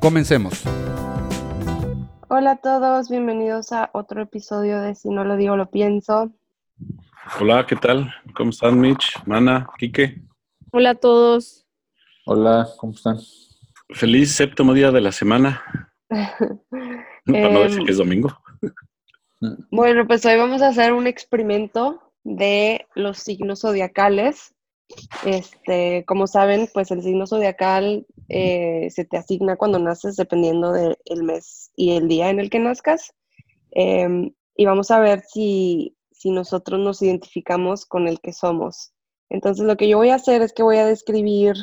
Comencemos. 0.00 0.62
Hola 2.28 2.52
a 2.52 2.56
todos, 2.56 3.10
bienvenidos 3.10 3.70
a 3.72 3.90
otro 3.92 4.22
episodio 4.22 4.80
de 4.80 4.94
Si 4.94 5.10
no 5.10 5.24
lo 5.24 5.36
digo, 5.36 5.56
lo 5.56 5.70
pienso. 5.70 6.32
Hola, 7.38 7.66
¿qué 7.66 7.76
tal? 7.76 8.10
¿Cómo 8.34 8.48
están, 8.48 8.80
Mitch, 8.80 9.14
Mana, 9.26 9.68
Quique? 9.78 10.22
Hola 10.72 10.90
a 10.90 10.94
todos. 10.94 11.66
Hola, 12.24 12.66
¿cómo 12.78 12.94
están? 12.94 13.18
Feliz 13.90 14.32
séptimo 14.34 14.72
día 14.72 14.90
de 14.90 15.02
la 15.02 15.12
semana. 15.12 15.62
Para 16.08 17.50
no 17.50 17.60
decir 17.60 17.80
Em, 17.80 17.84
que 17.84 17.92
es 17.92 17.98
domingo. 17.98 18.34
Bueno, 19.70 20.06
pues 20.06 20.24
hoy 20.24 20.36
vamos 20.36 20.62
a 20.62 20.68
hacer 20.68 20.94
un 20.94 21.06
experimento 21.06 22.02
de 22.24 22.86
los 22.94 23.18
signos 23.18 23.60
zodiacales. 23.60 24.54
Este, 25.24 26.04
como 26.06 26.26
saben, 26.26 26.68
pues 26.72 26.90
el 26.90 27.02
signo 27.02 27.26
zodiacal 27.26 28.06
eh, 28.28 28.88
se 28.90 29.04
te 29.04 29.16
asigna 29.16 29.56
cuando 29.56 29.78
naces 29.78 30.16
dependiendo 30.16 30.72
del 30.72 31.22
mes 31.22 31.70
y 31.76 31.96
el 31.96 32.08
día 32.08 32.30
en 32.30 32.40
el 32.40 32.50
que 32.50 32.58
nazcas. 32.58 33.12
Em, 33.72 34.32
y 34.56 34.64
vamos 34.64 34.90
a 34.90 35.00
ver 35.00 35.22
si, 35.22 35.96
si 36.10 36.30
nosotros 36.30 36.80
nos 36.80 37.02
identificamos 37.02 37.86
con 37.86 38.08
el 38.08 38.20
que 38.20 38.32
somos. 38.32 38.92
Entonces, 39.28 39.64
lo 39.64 39.76
que 39.76 39.88
yo 39.88 39.98
voy 39.98 40.10
a 40.10 40.16
hacer 40.16 40.42
es 40.42 40.52
que 40.52 40.62
voy 40.62 40.78
a 40.78 40.86
describir 40.86 41.54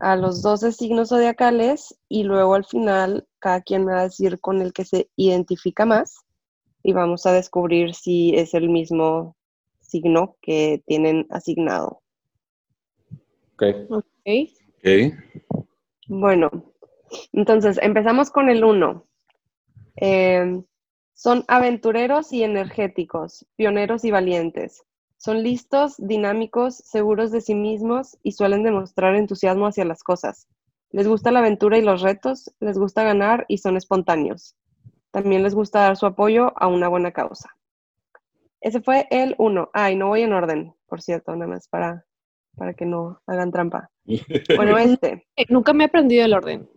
a 0.00 0.16
los 0.16 0.42
12 0.42 0.72
signos 0.72 1.10
zodiacales 1.10 1.96
y 2.08 2.24
luego 2.24 2.54
al 2.54 2.64
final 2.64 3.26
cada 3.38 3.60
quien 3.60 3.84
me 3.84 3.92
va 3.92 4.00
a 4.00 4.04
decir 4.04 4.40
con 4.40 4.60
el 4.62 4.72
que 4.72 4.84
se 4.84 5.10
identifica 5.16 5.84
más 5.84 6.16
y 6.82 6.92
vamos 6.92 7.26
a 7.26 7.32
descubrir 7.32 7.94
si 7.94 8.34
es 8.34 8.54
el 8.54 8.68
mismo 8.68 9.36
signo 9.80 10.36
que 10.40 10.82
tienen 10.86 11.26
asignado. 11.30 12.01
Ok. 13.54 13.62
Ok. 13.90 14.04
Ok. 14.78 15.14
Bueno, 16.08 16.50
entonces 17.32 17.78
empezamos 17.82 18.30
con 18.30 18.50
el 18.50 18.64
1. 18.64 19.06
son 21.14 21.44
aventureros 21.48 22.32
y 22.32 22.42
energéticos, 22.42 23.46
pioneros 23.56 24.04
y 24.04 24.10
valientes. 24.10 24.82
Son 25.18 25.42
listos, 25.42 25.94
dinámicos, 25.98 26.76
seguros 26.76 27.30
de 27.30 27.40
sí 27.40 27.54
mismos 27.54 28.18
y 28.24 28.32
suelen 28.32 28.64
demostrar 28.64 29.14
entusiasmo 29.14 29.68
hacia 29.68 29.84
las 29.84 30.02
cosas. 30.02 30.48
Les 30.90 31.06
gusta 31.06 31.30
la 31.30 31.38
aventura 31.38 31.78
y 31.78 31.82
los 31.82 32.02
retos, 32.02 32.52
les 32.60 32.76
gusta 32.76 33.04
ganar 33.04 33.46
y 33.48 33.58
son 33.58 33.76
espontáneos. 33.76 34.56
También 35.12 35.42
les 35.42 35.54
gusta 35.54 35.80
dar 35.80 35.96
su 35.96 36.06
apoyo 36.06 36.52
a 36.56 36.66
una 36.66 36.88
buena 36.88 37.12
causa. 37.12 37.56
Ese 38.60 38.80
fue 38.80 39.06
el 39.10 39.34
1. 39.38 39.70
Ay, 39.72 39.96
no 39.96 40.08
voy 40.08 40.22
en 40.22 40.32
orden, 40.32 40.74
por 40.86 41.00
cierto, 41.02 41.36
nada 41.36 41.46
más 41.46 41.68
para, 41.68 42.04
para 42.56 42.74
que 42.74 42.86
no 42.86 43.20
hagan 43.26 43.50
trampa. 43.50 43.90
Bueno, 44.56 44.76
este. 44.78 45.26
Eh, 45.36 45.46
nunca 45.48 45.72
me 45.72 45.84
he 45.84 45.86
aprendido 45.86 46.24
el 46.24 46.34
orden. 46.34 46.68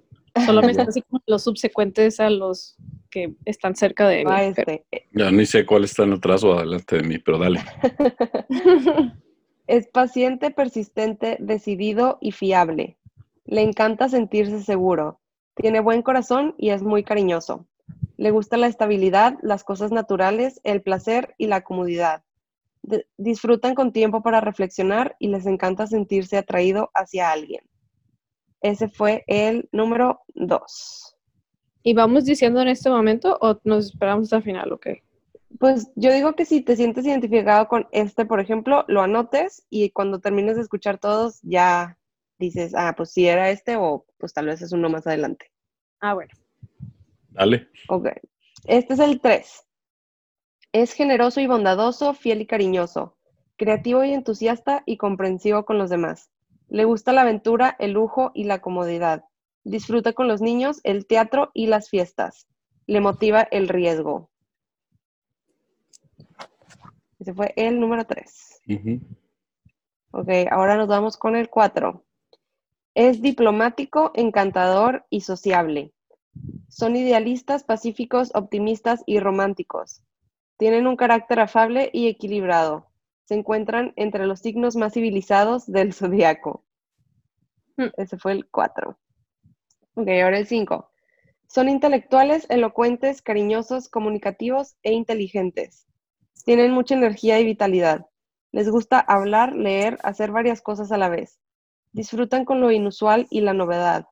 Solo 0.46 0.62
me 0.62 0.72
están 0.72 0.90
así 0.90 1.02
como 1.02 1.22
los 1.28 1.44
subsecuentes 1.44 2.20
a 2.20 2.30
los 2.30 2.76
que 3.10 3.36
están 3.46 3.76
cerca 3.76 4.08
de 4.08 4.20
mí. 4.20 4.24
Va 4.26 4.38
pero- 4.56 4.72
este. 4.72 4.86
Ya 5.12 5.32
ni 5.32 5.46
sé 5.46 5.66
cuál 5.66 5.84
está 5.86 6.04
en 6.04 6.14
atrás 6.14 6.44
o 6.44 6.54
adelante 6.54 6.98
de 6.98 7.04
mí, 7.04 7.18
pero 7.20 7.38
dale. 7.38 7.62
Es 9.68 9.88
paciente, 9.88 10.52
persistente, 10.52 11.38
decidido 11.40 12.20
y 12.22 12.32
fiable. 12.34 12.98
Le 13.46 13.62
encanta 13.62 14.10
sentirse 14.10 14.62
seguro. 14.62 15.20
Tiene 15.56 15.80
buen 15.80 16.04
corazón 16.04 16.54
y 16.58 16.70
es 16.70 16.84
muy 16.84 17.04
cariñoso. 17.04 17.66
Le 18.18 18.30
gusta 18.30 18.58
la 18.58 18.68
estabilidad, 18.68 19.38
las 19.42 19.64
cosas 19.64 19.92
naturales, 19.92 20.62
el 20.64 20.84
placer 20.84 21.34
y 21.40 21.48
la 21.48 21.62
comodidad. 21.62 22.24
De- 22.88 23.08
disfrutan 23.18 23.74
con 23.74 23.92
tiempo 23.92 24.22
para 24.22 24.42
reflexionar 24.42 25.16
y 25.20 25.30
les 25.30 25.46
encanta 25.48 25.88
sentirse 25.88 26.38
atraído 26.38 26.92
hacia 26.94 27.32
alguien. 27.32 27.62
Ese 28.62 28.90
fue 28.90 29.24
el 29.28 29.68
número 29.72 30.22
2. 30.36 31.18
¿Y 31.84 31.94
vamos 31.94 32.26
diciendo 32.26 32.62
en 32.62 32.68
este 32.68 32.90
momento 32.90 33.38
o 33.42 33.60
nos 33.64 33.88
esperamos 33.88 34.26
hasta 34.26 34.38
el 34.38 34.44
final? 34.44 34.72
Ok. 34.72 34.88
Pues 35.60 35.92
yo 35.96 36.12
digo 36.12 36.34
que 36.34 36.46
si 36.46 36.62
te 36.62 36.76
sientes 36.76 37.06
identificado 37.06 37.68
con 37.68 37.88
este, 37.92 38.26
por 38.26 38.40
ejemplo, 38.40 38.84
lo 38.88 39.02
anotes 39.02 39.66
y 39.70 39.90
cuando 39.92 40.20
termines 40.20 40.56
de 40.56 40.64
escuchar 40.64 40.98
todos 40.98 41.40
ya 41.44 41.98
dices, 42.38 42.74
ah, 42.76 42.94
pues 42.98 43.12
sí 43.12 43.28
era 43.28 43.50
este 43.50 43.78
o 43.78 44.06
pues 44.18 44.34
tal 44.34 44.48
vez 44.48 44.62
es 44.62 44.72
uno 44.74 44.90
más 44.90 45.08
adelante. 45.08 45.52
Ah, 46.02 46.14
bueno. 46.14 46.32
Dale. 47.30 47.68
Ok. 47.90 48.10
Este 48.66 48.94
es 48.94 49.00
el 49.00 49.22
3. 49.22 49.64
Es 50.72 50.94
generoso 50.94 51.40
y 51.42 51.48
bondadoso, 51.48 52.14
fiel 52.14 52.42
y 52.42 52.46
cariñoso, 52.46 53.16
creativo 53.58 54.04
y 54.04 54.14
entusiasta 54.14 54.84
y 54.86 54.98
comprensivo 54.98 55.66
con 55.66 55.78
los 55.78 55.90
demás. 55.90 56.32
Le 56.68 56.86
gusta 56.86 57.14
la 57.14 57.22
aventura, 57.22 57.76
el 57.80 57.92
lujo 57.92 58.32
y 58.34 58.46
la 58.46 58.60
comodidad. 58.60 59.26
Disfruta 59.64 60.14
con 60.14 60.28
los 60.28 60.42
niños, 60.42 60.82
el 60.84 61.06
teatro 61.06 61.52
y 61.54 61.68
las 61.68 61.90
fiestas. 61.90 62.48
Le 62.88 63.02
motiva 63.02 63.42
el 63.52 63.68
riesgo. 63.68 64.30
Ese 67.20 67.34
fue 67.34 67.54
el 67.56 67.80
número 67.80 68.06
3. 68.06 68.62
Ujú. 68.68 69.00
Ok, 70.12 70.30
ahora 70.52 70.76
nos 70.78 70.88
vamos 70.88 71.18
con 71.18 71.36
el 71.36 71.50
4. 71.50 72.04
Es 72.94 73.22
diplomático, 73.22 74.12
encantador 74.14 75.06
y 75.10 75.22
sociable. 75.22 75.94
Son 76.70 76.96
idealistas, 76.96 77.64
pacíficos, 77.64 78.32
optimistas 78.34 79.04
y 79.06 79.20
románticos. 79.20 80.02
Tienen 80.58 80.88
un 80.88 80.96
carácter 80.96 81.40
afable 81.40 81.90
y 81.92 82.08
equilibrado. 82.08 82.88
Se 83.26 83.34
encuentran 83.34 83.94
entre 83.96 84.26
los 84.26 84.40
signos 84.40 84.76
más 84.76 84.94
civilizados 84.94 85.66
del 85.66 85.94
zodiaco. 85.94 86.64
Hmm. 87.78 87.90
Ese 87.98 88.18
fue 88.18 88.32
el 88.32 88.48
4. 88.50 88.98
Ok, 89.96 90.08
ahora 90.08 90.38
el 90.38 90.48
5. 90.48 90.90
Son 91.48 91.70
intelectuales, 91.70 92.46
elocuentes, 92.50 93.22
cariñosos, 93.22 93.90
comunicativos 93.90 94.76
e 94.84 94.94
inteligentes. 94.94 95.88
Tienen 96.46 96.72
mucha 96.72 96.96
energía 96.96 97.40
y 97.40 97.46
vitalidad. 97.46 98.08
Les 98.52 98.70
gusta 98.70 99.00
hablar, 99.00 99.54
leer, 99.54 100.00
hacer 100.04 100.32
varias 100.32 100.62
cosas 100.62 100.92
a 100.92 100.98
la 100.98 101.10
vez. 101.10 101.40
Disfrutan 101.92 102.46
con 102.46 102.62
lo 102.62 102.72
inusual 102.72 103.28
y 103.30 103.42
la 103.42 103.54
novedad. 103.54 104.08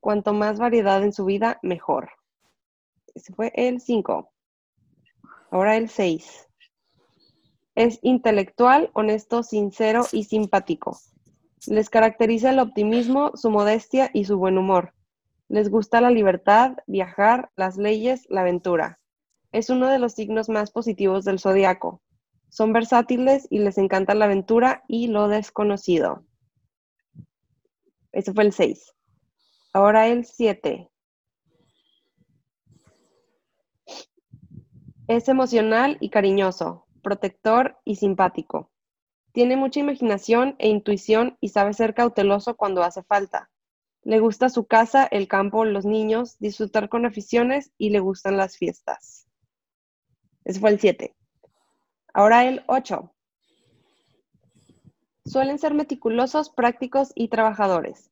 Cuanto 0.00 0.32
más 0.32 0.58
variedad 0.58 1.02
en 1.02 1.12
su 1.12 1.24
vida, 1.24 1.58
mejor. 1.62 2.10
Ese 3.14 3.32
fue 3.32 3.52
el 3.54 3.80
5. 3.80 4.33
Ahora 5.54 5.76
el 5.76 5.88
6. 5.88 6.48
Es 7.76 8.00
intelectual, 8.02 8.90
honesto, 8.92 9.44
sincero 9.44 10.04
y 10.10 10.24
simpático. 10.24 10.98
Les 11.68 11.90
caracteriza 11.90 12.50
el 12.50 12.58
optimismo, 12.58 13.30
su 13.36 13.50
modestia 13.50 14.10
y 14.12 14.24
su 14.24 14.36
buen 14.36 14.58
humor. 14.58 14.94
Les 15.48 15.70
gusta 15.70 16.00
la 16.00 16.10
libertad, 16.10 16.78
viajar, 16.88 17.52
las 17.54 17.76
leyes, 17.76 18.26
la 18.28 18.40
aventura. 18.40 18.98
Es 19.52 19.70
uno 19.70 19.86
de 19.86 20.00
los 20.00 20.14
signos 20.14 20.48
más 20.48 20.72
positivos 20.72 21.24
del 21.24 21.38
zodiaco. 21.38 22.02
Son 22.48 22.72
versátiles 22.72 23.46
y 23.48 23.60
les 23.60 23.78
encanta 23.78 24.16
la 24.16 24.24
aventura 24.24 24.82
y 24.88 25.06
lo 25.06 25.28
desconocido. 25.28 26.24
Ese 28.10 28.32
fue 28.32 28.42
el 28.42 28.52
6. 28.52 28.92
Ahora 29.72 30.08
el 30.08 30.24
7. 30.24 30.90
Es 35.06 35.28
emocional 35.28 35.98
y 36.00 36.08
cariñoso, 36.08 36.86
protector 37.02 37.76
y 37.84 37.96
simpático. 37.96 38.70
Tiene 39.32 39.56
mucha 39.56 39.80
imaginación 39.80 40.56
e 40.58 40.68
intuición 40.68 41.36
y 41.40 41.50
sabe 41.50 41.74
ser 41.74 41.92
cauteloso 41.92 42.56
cuando 42.56 42.82
hace 42.82 43.02
falta. 43.02 43.50
Le 44.02 44.18
gusta 44.18 44.48
su 44.48 44.66
casa, 44.66 45.06
el 45.10 45.28
campo, 45.28 45.66
los 45.66 45.84
niños, 45.84 46.38
disfrutar 46.38 46.88
con 46.88 47.04
aficiones 47.04 47.70
y 47.76 47.90
le 47.90 48.00
gustan 48.00 48.38
las 48.38 48.56
fiestas. 48.56 49.26
Ese 50.44 50.60
fue 50.60 50.70
el 50.70 50.80
7. 50.80 51.14
Ahora 52.14 52.46
el 52.46 52.62
8. 52.66 53.12
Suelen 55.26 55.58
ser 55.58 55.74
meticulosos, 55.74 56.48
prácticos 56.48 57.12
y 57.14 57.28
trabajadores. 57.28 58.10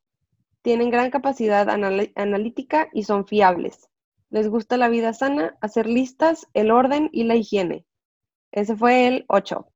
Tienen 0.60 0.90
gran 0.90 1.10
capacidad 1.10 1.70
anal- 1.70 2.12
analítica 2.16 2.88
y 2.92 3.04
son 3.04 3.26
fiables. 3.26 3.88
Les 4.32 4.49
gusta 4.49 4.79
la 4.79 4.88
vida 4.88 5.12
sana, 5.12 5.58
hacer 5.61 5.87
listas, 5.87 6.49
el 6.55 6.70
orden 6.70 7.11
y 7.12 7.25
la 7.25 7.37
higiene. 7.37 7.84
Ese 8.50 8.75
fue 8.75 9.06
el 9.06 9.26
8. 9.29 9.67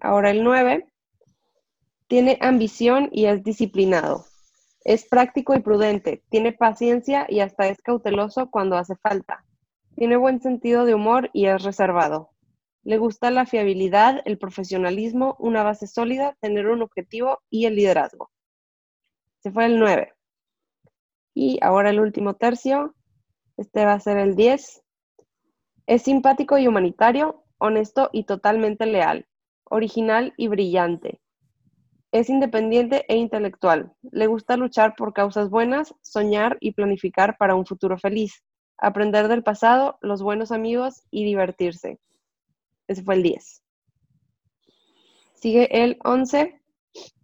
Ahora 0.00 0.32
el 0.32 0.42
9. 0.42 0.88
Tiene 2.08 2.36
ambición 2.40 3.10
y 3.12 3.26
es 3.26 3.44
disciplinado. 3.44 4.24
Es 4.80 5.08
práctico 5.08 5.54
y 5.54 5.60
prudente, 5.60 6.24
tiene 6.30 6.52
paciencia 6.52 7.26
y 7.28 7.38
hasta 7.38 7.68
es 7.68 7.80
cauteloso 7.80 8.50
cuando 8.50 8.76
hace 8.76 8.96
falta. 8.96 9.44
Tiene 9.94 10.16
buen 10.16 10.40
sentido 10.40 10.84
de 10.84 10.96
humor 10.96 11.30
y 11.32 11.46
es 11.46 11.62
reservado. 11.62 12.30
Le 12.82 12.98
gusta 12.98 13.30
la 13.30 13.46
fiabilidad, 13.46 14.20
el 14.24 14.36
profesionalismo, 14.36 15.36
una 15.38 15.62
base 15.62 15.86
sólida, 15.86 16.36
tener 16.40 16.66
un 16.66 16.82
objetivo 16.82 17.38
y 17.50 17.66
el 17.66 17.76
liderazgo. 17.76 18.32
Se 19.44 19.52
fue 19.52 19.66
el 19.66 19.78
9. 19.78 20.12
Y 21.34 21.60
ahora 21.62 21.90
el 21.90 22.00
último 22.00 22.34
tercio. 22.34 22.96
Este 23.56 23.84
va 23.84 23.92
a 23.92 24.00
ser 24.00 24.18
el 24.18 24.34
10. 24.34 24.82
Es 25.86 26.02
simpático 26.02 26.58
y 26.58 26.66
humanitario, 26.66 27.44
honesto 27.58 28.10
y 28.12 28.24
totalmente 28.24 28.86
leal, 28.86 29.26
original 29.64 30.34
y 30.36 30.48
brillante. 30.48 31.20
Es 32.10 32.30
independiente 32.30 33.04
e 33.08 33.16
intelectual. 33.16 33.92
Le 34.02 34.26
gusta 34.26 34.56
luchar 34.56 34.94
por 34.96 35.12
causas 35.12 35.50
buenas, 35.50 35.94
soñar 36.02 36.58
y 36.60 36.72
planificar 36.72 37.36
para 37.38 37.54
un 37.54 37.66
futuro 37.66 37.98
feliz, 37.98 38.44
aprender 38.78 39.28
del 39.28 39.42
pasado, 39.42 39.98
los 40.00 40.22
buenos 40.22 40.52
amigos 40.52 41.02
y 41.10 41.24
divertirse. 41.24 41.98
Ese 42.86 43.02
fue 43.02 43.16
el 43.16 43.22
10. 43.22 43.62
Sigue 45.34 45.82
el 45.82 45.98
11. 46.04 46.60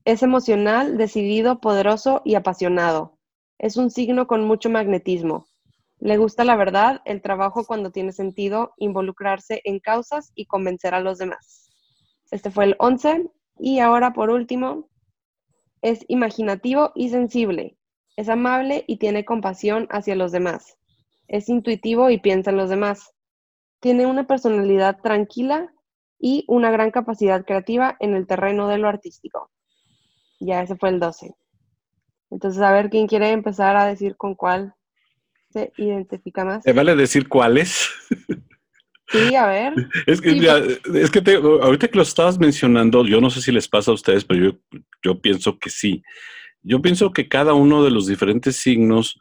Es 0.05 0.23
emocional, 0.23 0.97
decidido, 0.97 1.61
poderoso 1.61 2.23
y 2.25 2.35
apasionado. 2.35 3.19
Es 3.59 3.77
un 3.77 3.91
signo 3.91 4.27
con 4.27 4.45
mucho 4.45 4.71
magnetismo. 4.71 5.47
Le 6.01 6.17
gusta 6.17 6.45
la 6.45 6.57
verdad, 6.57 7.03
el 7.05 7.21
trabajo 7.21 7.67
cuando 7.67 7.91
tiene 7.91 8.13
sentido, 8.13 8.73
involucrarse 8.79 9.61
en 9.65 9.81
causas 9.81 10.33
y 10.35 10.47
convencer 10.47 10.95
a 10.95 11.01
los 11.01 11.19
demás. 11.19 11.69
Este 12.31 12.51
fue 12.51 12.65
el 12.65 12.77
11. 12.79 13.31
Y 13.59 13.81
ahora, 13.81 14.15
por 14.15 14.31
último, 14.31 14.89
es 15.83 16.07
imaginativo 16.09 16.93
y 16.95 17.11
sensible. 17.11 17.77
Es 18.17 18.31
amable 18.31 18.85
y 18.87 18.97
tiene 18.97 19.27
compasión 19.27 19.89
hacia 19.91 20.17
los 20.17 20.33
demás. 20.33 20.79
Es 21.29 21.51
intuitivo 21.51 22.09
y 22.09 22.19
piensa 22.19 22.51
en 22.51 22.57
los 22.57 22.71
demás. 22.71 23.13
Tiene 23.81 24.07
una 24.07 24.27
personalidad 24.27 25.01
tranquila 25.03 25.71
y 26.19 26.45
una 26.49 26.71
gran 26.71 26.91
capacidad 26.91 27.45
creativa 27.45 27.97
en 28.01 28.15
el 28.15 28.27
terreno 28.27 28.69
de 28.69 28.79
lo 28.79 28.89
artístico. 28.89 29.51
Ya 30.39 30.63
ese 30.63 30.77
fue 30.77 30.89
el 30.89 30.99
12. 30.99 31.35
Entonces, 32.31 32.63
a 32.63 32.73
ver 32.73 32.89
quién 32.89 33.07
quiere 33.07 33.33
empezar 33.33 33.77
a 33.77 33.85
decir 33.85 34.17
con 34.17 34.35
cuál 34.35 34.75
se 35.51 35.73
identifica 35.77 36.45
más. 36.45 36.63
¿Te 36.65 36.73
vale 36.73 36.95
decir 36.97 37.29
cuáles? 37.29 37.89
Sí, 39.09 39.35
a 39.35 39.47
ver. 39.47 39.75
Es 40.07 40.21
que, 40.21 40.31
Sí, 40.31 40.41
mira, 40.41 40.59
es 40.95 41.11
que 41.11 41.21
te- 41.21 41.35
ahorita 41.37 41.89
que 41.89 41.97
lo 41.97 42.03
estabas 42.03 42.39
mencionando, 42.39 43.05
yo 43.05 43.21
no 43.21 43.31
sé 43.31 43.41
si 43.43 43.51
les 43.53 43.67
pasa 43.69 43.91
a 43.91 43.95
ustedes, 43.95 44.25
pero 44.25 44.51
yo, 44.53 44.79
yo 45.03 45.21
pienso 45.21 45.59
que 45.59 45.69
sí. 45.71 46.03
Yo 46.63 46.81
pienso 46.81 47.13
que 47.13 47.27
cada 47.29 47.55
uno 47.55 47.83
de 47.83 47.91
los 47.91 48.07
diferentes 48.07 48.57
signos, 48.57 49.19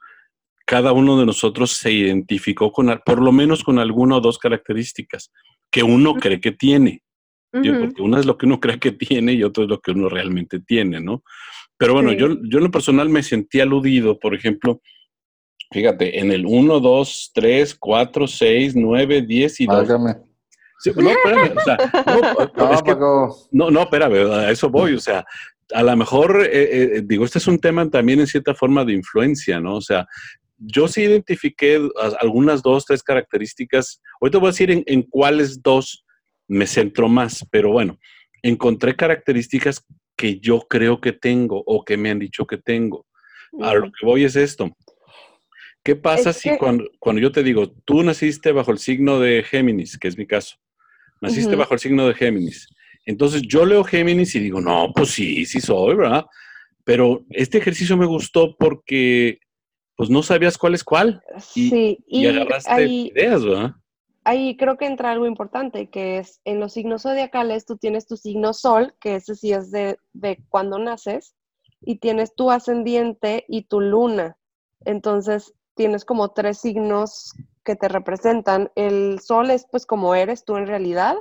cada 0.66 0.92
uno 0.92 1.18
de 1.20 1.26
nosotros 1.26 1.72
se 1.72 1.92
identificó 1.92 2.72
con, 2.72 3.02
por 3.06 3.22
lo 3.22 3.32
menos 3.32 3.64
con 3.64 3.80
alguna 3.80 4.18
o 4.18 4.22
dos 4.22 4.38
características 4.38 5.32
que 5.72 5.82
uno 5.84 6.14
cree 6.16 6.40
que 6.40 6.52
tiene. 6.52 7.02
Porque 7.52 8.04
una 8.04 8.20
es 8.20 8.28
lo 8.28 8.38
que 8.38 8.46
uno 8.46 8.60
cree 8.60 8.78
que 8.78 8.92
tiene 8.92 9.34
y 9.34 9.42
otro 9.44 9.64
es 9.64 9.70
lo 9.70 9.80
que 9.82 9.90
uno 9.92 10.08
realmente 10.08 10.60
tiene, 10.60 11.00
¿no? 11.02 11.24
Pero 11.78 11.94
bueno, 11.94 12.12
Sí. 12.12 12.18
yo, 12.18 12.28
yo 12.44 12.60
en 12.60 12.66
lo 12.66 12.72
personal 12.72 13.10
me 13.10 13.24
sentí 13.24 13.60
aludido, 13.60 14.20
por 14.20 14.36
ejemplo, 14.36 14.82
fíjate, 15.71 16.19
en 16.19 16.31
el 16.31 16.45
1, 16.45 16.80
2, 16.80 17.31
3, 17.33 17.75
4, 17.75 18.27
6, 18.27 18.75
9, 18.75 19.21
10 19.21 19.62
y 19.62 19.66
2. 19.66 19.75
Válgame. 19.75 20.16
Sí, 20.80 20.92
no, 20.95 21.10
espérame, 21.10 21.57
o 21.57 21.62
sea, 21.62 21.77
no, 22.06 22.21
No, 22.56 22.74
es 22.74 22.83
que- 22.83 22.95
no, 23.51 23.69
no, 23.69 23.81
espérame, 23.81 24.31
a 24.31 24.50
eso 24.50 24.69
voy, 24.69 24.94
o 24.94 25.00
sea, 25.00 25.25
a 25.74 25.83
lo 25.83 25.95
mejor, 25.98 26.42
eh, 26.45 26.95
eh, 26.98 27.01
digo, 27.04 27.25
este 27.25 27.38
es 27.38 27.48
un 27.48 27.60
tema 27.60 27.89
también 27.89 28.21
en 28.21 28.27
cierta 28.27 28.56
forma 28.56 28.86
de 28.86 28.94
influencia, 28.94 29.60
¿no? 29.60 29.75
O 29.75 29.81
sea, 29.81 30.07
yo 30.57 30.88
sí 30.88 31.01
identifiqué 31.01 31.81
algunas 32.19 32.62
dos, 32.62 32.86
tres 32.86 33.04
características, 33.04 34.01
ahorita 34.22 34.38
voy 34.38 34.48
a 34.48 34.51
decir 34.51 34.72
en, 34.72 34.83
en 34.88 35.04
cuáles 35.04 35.62
dos 35.62 36.06
me 36.48 36.65
centro 36.65 37.07
más, 37.10 37.45
pero 37.51 37.72
bueno, 37.72 38.00
encontré 38.42 38.95
características 38.95 39.86
que 40.15 40.39
yo 40.39 40.62
creo 40.62 41.00
que 41.00 41.13
tengo 41.13 41.62
o 41.65 41.83
que 41.86 41.98
me 41.98 42.10
han 42.10 42.19
dicho 42.19 42.45
que 42.45 42.57
tengo. 42.57 43.06
A 43.62 43.74
lo 43.74 43.86
que 43.86 44.06
voy 44.06 44.25
es 44.25 44.36
esto. 44.36 44.69
¿Qué 45.84 45.96
pasa 45.96 46.30
Es 46.31 46.38
si 46.38 46.50
que- 46.50 46.58
cuando, 46.58 46.86
cuando 47.00 47.22
yo 47.22 47.31
te 47.31 47.44
digo, 47.44 47.72
tú 47.86 48.04
naciste 48.04 48.52
bajo 48.52 48.72
el 48.72 48.80
signo 48.80 49.20
de 49.20 49.44
Géminis, 49.44 49.98
que 49.98 50.08
es 50.08 50.18
mi 50.18 50.28
caso, 50.28 50.58
naciste 51.22 51.56
bajo 51.56 51.74
el 51.74 51.80
signo 51.80 52.08
de 52.08 52.14
Géminis? 52.14 52.68
Entonces 53.06 53.42
yo 53.44 53.66
leo 53.66 53.84
Géminis 53.84 54.36
y 54.36 54.40
digo, 54.40 54.62
no, 54.62 54.92
pues 54.94 55.10
sí, 55.12 55.46
sí 55.46 55.62
soy, 55.62 55.96
¿verdad? 55.96 56.26
Pero 56.84 57.24
este 57.30 57.58
ejercicio 57.58 57.96
me 57.98 58.06
gustó 58.06 58.56
porque 58.58 59.40
pues 59.96 60.10
no 60.10 60.22
sabías 60.24 60.58
cuál 60.58 60.76
es 60.76 60.84
cuál 60.84 61.22
y- 61.56 61.70
sí, 61.70 62.04
y, 62.08 62.24
y 62.24 62.28
agarraste 62.28 62.72
ahí, 62.72 63.12
ideas, 63.14 63.44
¿verdad? 63.44 63.72
ahí 64.24 64.56
creo 64.58 64.78
que 64.78 64.86
entra 64.86 65.12
algo 65.12 65.25
importante, 65.25 65.90
que 65.90 66.20
es 66.20 66.40
en 66.46 66.60
los 66.60 66.74
signos 66.74 67.02
zodiacales 67.04 67.66
tú 67.66 67.78
tienes 67.78 68.06
tu 68.08 68.16
signo 68.16 68.54
sol, 68.54 68.94
que 69.02 69.16
ese 69.16 69.36
sí 69.36 69.52
es 69.54 69.72
de, 69.72 69.98
de 70.14 70.40
cuando 70.50 70.78
naces, 70.78 71.36
y 71.82 71.98
tienes 72.00 72.36
tu 72.36 72.52
ascendiente 72.52 73.46
y 73.48 73.64
tu 73.64 73.80
luna. 73.82 74.38
Entonces 74.86 75.54
tienes 75.80 76.04
como 76.04 76.31
tres 76.31 76.58
signos 76.58 77.34
que 77.64 77.78
te 77.78 77.88
representan. 77.88 78.70
El 78.76 79.22
sol 79.22 79.50
es 79.50 79.66
pues 79.72 79.86
como 79.86 80.14
eres 80.14 80.44
tú 80.44 80.58
en 80.58 80.68
realidad, 80.68 81.16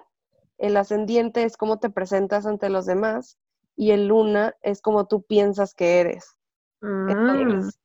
el 0.58 0.76
ascendiente 0.76 1.44
es 1.44 1.56
cómo 1.56 1.78
te 1.78 1.90
presentas 1.90 2.44
ante 2.44 2.68
los 2.68 2.84
demás 2.84 3.38
y 3.76 3.92
el 3.92 4.08
luna 4.08 4.56
es 4.62 4.82
como 4.82 5.06
tú 5.06 5.22
piensas 5.22 5.74
que 5.76 6.00
eres. 6.00 6.36
Ah, 6.82 7.06
Entonces, 7.08 7.78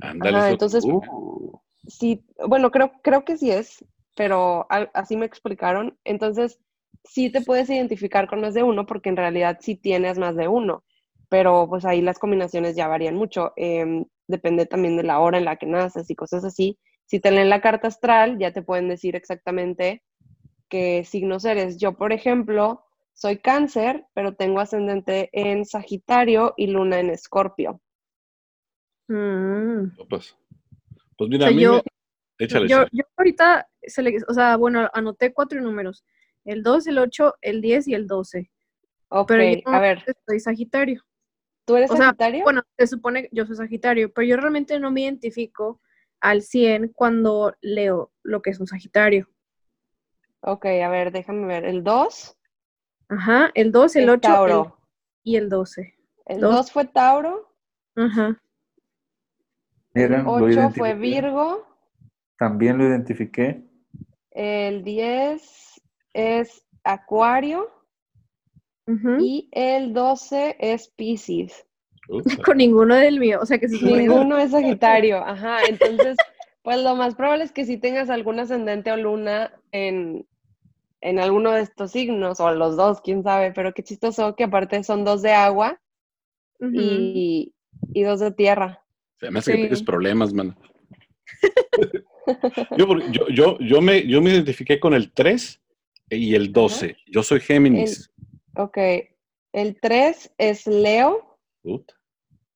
Ajá, 0.00 1.10
uh, 1.10 1.58
sí, 1.88 2.24
bueno, 2.46 2.70
creo, 2.70 2.92
creo 3.02 3.24
que 3.24 3.36
sí 3.36 3.50
es, 3.50 3.84
pero 4.14 4.68
así 4.94 5.16
me 5.16 5.26
explicaron. 5.26 5.98
Entonces, 6.04 6.60
sí 7.02 7.30
te 7.30 7.40
puedes 7.40 7.68
identificar 7.68 8.28
con 8.28 8.42
más 8.42 8.54
de 8.54 8.62
uno 8.62 8.86
porque 8.86 9.08
en 9.08 9.16
realidad 9.16 9.58
sí 9.60 9.74
tienes 9.74 10.18
más 10.18 10.36
de 10.36 10.46
uno, 10.46 10.84
pero 11.28 11.66
pues 11.68 11.84
ahí 11.84 12.00
las 12.00 12.20
combinaciones 12.20 12.76
ya 12.76 12.86
varían 12.86 13.16
mucho. 13.16 13.52
Em, 13.56 14.04
depende 14.32 14.66
también 14.66 14.96
de 14.96 15.04
la 15.04 15.20
hora 15.20 15.38
en 15.38 15.44
la 15.44 15.56
que 15.56 15.66
naces 15.66 16.10
y 16.10 16.16
cosas 16.16 16.44
así. 16.44 16.76
Si 17.06 17.20
te 17.20 17.30
leen 17.30 17.48
la 17.50 17.60
carta 17.60 17.86
astral, 17.86 18.38
ya 18.40 18.52
te 18.52 18.62
pueden 18.62 18.88
decir 18.88 19.14
exactamente 19.14 20.02
qué 20.68 21.04
signos 21.04 21.44
eres. 21.44 21.78
Yo, 21.78 21.92
por 21.96 22.12
ejemplo, 22.12 22.84
soy 23.12 23.38
cáncer, 23.38 24.06
pero 24.14 24.34
tengo 24.34 24.58
ascendente 24.60 25.28
en 25.32 25.64
Sagitario 25.64 26.54
y 26.56 26.66
luna 26.68 26.98
en 26.98 27.10
Escorpio. 27.10 27.80
mm. 29.08 29.96
pues, 30.08 30.36
pues 31.16 31.30
mira, 31.30 31.46
O 31.46 31.48
sea, 31.48 31.52
a 31.52 31.54
mí 31.56 31.62
yo- 31.62 31.72
me- 31.74 31.82
échale, 32.44 32.68
Yo, 32.68 32.76
échale. 32.76 32.90
yo 32.92 33.04
ahorita, 33.16 33.68
o 34.28 34.34
sea, 34.34 34.56
bueno, 34.56 34.88
anoté 34.92 35.32
cuatro 35.32 35.60
números. 35.60 36.04
El 36.44 36.62
2, 36.62 36.86
el 36.88 36.98
8, 36.98 37.34
el 37.40 37.60
10 37.60 37.86
y 37.88 37.94
el 37.94 38.06
12. 38.06 38.50
Ok, 39.08 39.28
Pero 39.28 39.60
yo 39.60 39.68
a 39.68 39.80
ver, 39.80 40.04
soy 40.26 40.40
Sagitario. 40.40 41.02
¿Tú 41.64 41.76
eres 41.76 41.90
o 41.90 41.96
sea, 41.96 42.06
Sagitario? 42.06 42.44
Bueno, 42.44 42.62
se 42.78 42.86
supone 42.86 43.22
que 43.22 43.28
yo 43.32 43.46
soy 43.46 43.56
Sagitario, 43.56 44.12
pero 44.12 44.26
yo 44.26 44.36
realmente 44.36 44.78
no 44.80 44.90
me 44.90 45.02
identifico 45.02 45.80
al 46.20 46.42
100 46.42 46.88
cuando 46.94 47.54
leo 47.60 48.12
lo 48.22 48.42
que 48.42 48.50
es 48.50 48.60
un 48.60 48.66
Sagitario. 48.66 49.28
Ok, 50.40 50.66
a 50.66 50.88
ver, 50.88 51.12
déjame 51.12 51.46
ver. 51.46 51.64
El 51.64 51.84
2 51.84 52.36
Ajá, 53.08 53.50
el 53.54 53.72
2, 53.72 53.96
el 53.96 54.04
es 54.04 54.08
8 54.08 54.14
el- 54.14 54.20
Tauro. 54.34 54.78
y 55.22 55.36
el 55.36 55.48
12. 55.48 55.94
El 56.26 56.40
dos. 56.40 56.54
2 56.54 56.72
fue 56.72 56.84
Tauro. 56.86 57.54
Ajá. 57.96 58.40
Mira, 59.94 60.18
El 60.20 60.24
lo 60.24 60.32
8 60.34 60.70
fue. 60.70 60.94
Virgo. 60.94 61.66
También 62.38 62.78
lo 62.78 62.84
identifiqué. 62.88 63.62
El 64.30 64.82
10 64.82 65.80
es 66.14 66.64
Acuario. 66.84 67.70
Y 69.20 69.48
el 69.52 69.92
12 69.92 70.56
es 70.58 70.88
Pisces. 70.88 71.66
Con 72.44 72.56
ninguno 72.58 72.94
del 72.96 73.18
mío. 73.20 73.38
O 73.40 73.46
sea 73.46 73.58
que 73.58 73.66
que- 73.68 73.76
Ninguno 73.84 74.36
es 74.38 74.50
Sagitario. 74.50 75.18
Ajá, 75.26 75.58
entonces, 75.68 76.16
pues 76.62 76.82
lo 76.82 76.96
más 76.96 77.14
probable 77.14 77.44
es 77.44 77.52
que 77.52 77.64
si 77.64 77.76
tengas 77.78 78.10
algún 78.10 78.38
ascendente 78.40 78.90
o 78.92 78.96
luna 78.96 79.52
en, 79.70 80.26
en 81.00 81.18
alguno 81.20 81.52
de 81.52 81.62
estos 81.62 81.92
signos, 81.92 82.40
o 82.40 82.52
los 82.52 82.76
dos, 82.76 83.00
quién 83.00 83.22
sabe, 83.22 83.52
pero 83.52 83.72
qué 83.72 83.82
chistoso 83.82 84.34
que 84.36 84.44
aparte 84.44 84.82
son 84.84 85.04
dos 85.04 85.22
de 85.22 85.32
agua 85.32 85.80
y, 86.60 87.52
y 87.92 88.02
dos 88.02 88.20
de 88.20 88.30
tierra. 88.32 88.84
Se 89.18 89.30
me 89.30 89.38
hace 89.38 89.52
que 89.52 89.56
Sí. 89.56 89.62
tienes 89.62 89.82
problemas, 89.82 90.32
man. 90.32 90.56
yo, 92.76 92.86
por- 92.86 93.10
yo, 93.10 93.28
yo, 93.28 93.58
yo, 93.60 93.80
me, 93.80 94.06
yo 94.06 94.20
me 94.22 94.30
identifiqué 94.30 94.78
con 94.78 94.94
el 94.94 95.12
3 95.12 95.60
y 96.10 96.34
el 96.34 96.52
12. 96.52 96.96
Yo 97.06 97.22
soy 97.22 97.40
Géminis. 97.40 98.11
Ok, 98.56 98.78
el 99.52 99.80
3 99.80 100.34
es 100.38 100.66
Leo 100.66 101.38
Puta, 101.62 101.94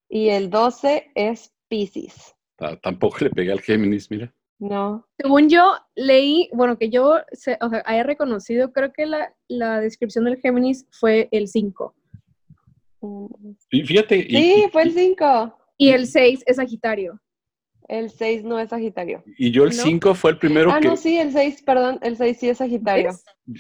y 0.09 0.29
el 0.29 0.51
12 0.51 1.11
es 1.15 1.53
Pisces. 1.69 2.35
ta- 2.57 2.79
tampoco 2.81 3.19
le 3.21 3.31
pegué 3.31 3.53
al 3.53 3.61
Géminis, 3.61 4.11
mira. 4.11 4.33
No. 4.59 5.07
Según 5.19 5.49
yo 5.51 5.75
leí, 5.95 6.49
bueno, 6.55 6.79
que 6.79 6.89
yo 6.89 7.17
se- 7.33 7.59
o 7.61 7.69
sea, 7.69 7.83
haya 7.85 8.03
reconocido, 8.05 8.73
creo 8.73 8.93
que 8.93 9.05
la, 9.07 9.35
la 9.49 9.81
descripción 9.81 10.25
del 10.25 10.39
Géminis 10.41 10.87
fue 10.91 11.29
el 11.31 11.49
5. 11.49 11.95
Mm. 13.03 13.27
Y 13.71 13.83
fíjate, 13.85 14.17
y- 14.17 14.37
Sí, 14.37 14.65
y- 14.67 14.71
fue 14.71 14.83
el 14.83 14.93
5. 14.93 15.59
Y 15.77 15.91
el 15.91 16.07
6 16.07 16.43
es 16.47 16.57
Sagitario. 16.57 17.21
El 17.89 18.11
6 18.11 18.45
no 18.45 18.59
es 18.59 18.71
Sagitario. 18.71 19.23
Y 19.39 19.51
yo 19.51 19.65
el 19.65 19.73
5 19.73 20.15
fue 20.15 20.33
el 20.33 20.39
primero 20.39 20.73
ah, 20.73 20.81
que... 20.81 20.89
Ah, 20.89 20.91
no, 20.91 20.97
sí, 20.97 21.19
el 21.19 21.33
6, 21.33 21.63
perdón, 21.63 21.99
el 22.03 22.17
6 22.17 22.37
sí 22.39 22.49
es 22.49 22.59
Sagitario. 22.59 23.11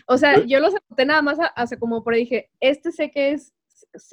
O 0.06 0.18
sea, 0.18 0.44
yo 0.44 0.58
lo 0.58 0.66
anoté 0.66 1.06
nada 1.06 1.22
más 1.22 1.38
hace 1.54 1.78
como 1.78 2.02
por 2.02 2.14
ahí 2.14 2.20
dije, 2.20 2.50
este 2.60 2.90
sé 2.90 3.10
que 3.10 3.32
es, 3.32 3.52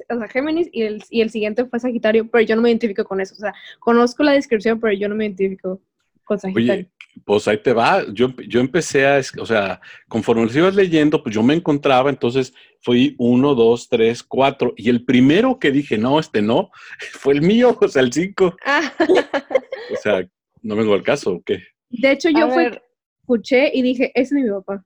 o 0.08 0.18
sea, 0.18 0.28
Géminis 0.28 0.68
y 0.72 0.82
el, 0.82 1.02
y 1.10 1.20
el 1.20 1.30
siguiente 1.30 1.64
fue 1.64 1.80
Sagitario, 1.80 2.28
pero 2.30 2.44
yo 2.44 2.54
no 2.54 2.62
me 2.62 2.70
identifico 2.70 3.04
con 3.04 3.20
eso. 3.20 3.34
O 3.34 3.38
sea, 3.38 3.54
conozco 3.80 4.22
la 4.22 4.32
descripción, 4.32 4.78
pero 4.78 4.92
yo 4.92 5.08
no 5.08 5.16
me 5.16 5.24
identifico 5.24 5.80
con 6.22 6.38
Sagitario. 6.38 6.72
Oye, 6.72 6.90
pues 7.24 7.48
ahí 7.48 7.58
te 7.58 7.72
va. 7.72 8.04
Yo, 8.12 8.28
yo 8.48 8.60
empecé 8.60 9.06
a, 9.06 9.20
o 9.40 9.46
sea, 9.46 9.80
conforme 10.08 10.44
los 10.44 10.54
ibas 10.54 10.74
leyendo, 10.74 11.22
pues 11.22 11.34
yo 11.34 11.42
me 11.42 11.54
encontraba, 11.54 12.10
entonces 12.10 12.54
fui 12.80 13.14
uno, 13.18 13.54
dos, 13.54 13.88
tres, 13.88 14.22
cuatro. 14.22 14.74
Y 14.76 14.90
el 14.90 15.04
primero 15.04 15.58
que 15.58 15.70
dije, 15.70 15.98
no, 15.98 16.18
este 16.18 16.42
no, 16.42 16.70
fue 17.12 17.34
el 17.34 17.42
mío, 17.42 17.76
o 17.80 17.88
sea, 17.88 18.02
el 18.02 18.12
5. 18.12 18.56
O 19.92 19.96
sea, 19.96 20.26
no 20.62 20.76
vengo 20.76 20.94
al 20.94 21.02
caso, 21.02 21.32
¿o 21.34 21.42
qué? 21.42 21.58
de 21.90 22.10
hecho, 22.10 22.28
yo 22.30 22.50
fue, 22.50 22.80
escuché 23.20 23.70
y 23.72 23.82
dije, 23.82 24.10
ese 24.14 24.22
es 24.38 24.44
mi 24.44 24.50
papá. 24.50 24.84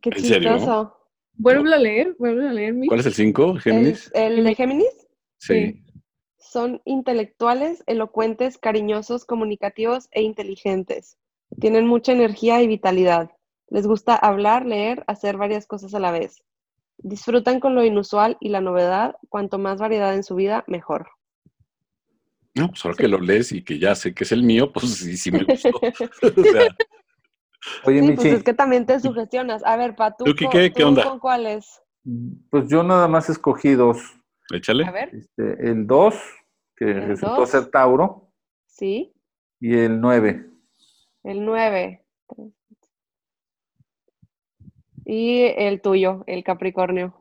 qué 0.00 0.10
¿En 0.10 0.20
serio? 0.20 0.52
chistoso. 0.54 0.96
Vuelve 1.34 1.74
a 1.74 1.78
leer, 1.78 2.14
vuelve 2.18 2.48
a 2.48 2.52
leer 2.52 2.74
mi. 2.74 2.86
¿Cuál 2.86 3.00
es 3.00 3.06
el 3.06 3.14
cinco, 3.14 3.52
El, 3.52 3.60
Géminis? 3.60 4.10
el 4.14 4.44
de 4.44 4.54
Géminis 4.54 5.08
Sí. 5.38 5.82
son 6.38 6.80
intelectuales, 6.84 7.82
elocuentes, 7.86 8.58
cariñosos, 8.58 9.24
comunicativos 9.24 10.08
e 10.12 10.22
inteligentes. 10.22 11.18
Tienen 11.60 11.86
mucha 11.86 12.12
energía 12.12 12.62
y 12.62 12.66
vitalidad. 12.66 13.30
Les 13.68 13.86
gusta 13.86 14.14
hablar, 14.14 14.66
leer, 14.66 15.02
hacer 15.06 15.36
varias 15.36 15.66
cosas 15.66 15.94
a 15.94 15.98
la 16.00 16.12
vez. 16.12 16.42
Disfrutan 16.98 17.58
con 17.58 17.74
lo 17.74 17.84
inusual 17.84 18.36
y 18.40 18.50
la 18.50 18.60
novedad. 18.60 19.16
Cuanto 19.28 19.58
más 19.58 19.78
variedad 19.80 20.14
en 20.14 20.22
su 20.22 20.34
vida, 20.34 20.64
mejor. 20.68 21.08
No, 22.54 22.68
pues 22.68 22.84
ahora 22.84 22.96
que 22.98 23.08
lo 23.08 23.18
lees 23.18 23.52
y 23.52 23.62
que 23.64 23.78
ya 23.78 23.94
sé 23.94 24.12
que 24.14 24.24
es 24.24 24.32
el 24.32 24.42
mío, 24.42 24.70
pues 24.72 24.90
sí, 24.94 25.16
sí 25.16 25.30
me 25.32 25.44
gustó. 25.44 25.70
o 26.36 26.42
sea, 26.44 26.76
Oye, 27.84 28.00
Sí, 28.00 28.02
Michi, 28.08 28.14
pues 28.16 28.26
es 28.34 28.42
que 28.42 28.54
también 28.54 28.84
te 28.86 28.98
sugestionas. 29.00 29.64
A 29.64 29.76
ver, 29.76 29.94
Pa, 29.94 30.16
¿tú, 30.16 30.24
¿Tú 30.24 30.34
qué- 30.34 30.72
qué- 30.74 30.84
onda? 30.84 31.04
con 31.04 31.18
cuáles? 31.18 31.80
pues 32.50 32.68
yo 32.68 32.82
nada 32.82 33.06
más 33.06 33.30
escogí 33.30 33.74
dos. 33.74 33.98
échale. 34.52 34.84
A 34.84 34.90
ver, 34.90 35.14
Este, 35.14 35.70
el 35.70 35.86
2, 35.86 36.14
que 36.76 36.86
El 36.86 37.06
resultó 37.08 37.36
dos. 37.36 37.50
ser 37.50 37.66
Tauro, 37.70 38.32
sí, 38.66 39.12
y 39.60 39.74
el 39.78 40.00
9. 40.00 40.50
el 41.22 41.44
9. 41.44 42.04
Y 45.04 45.42
el 45.56 45.80
tuyo, 45.80 46.24
el 46.26 46.42
Capricornio. 46.44 47.14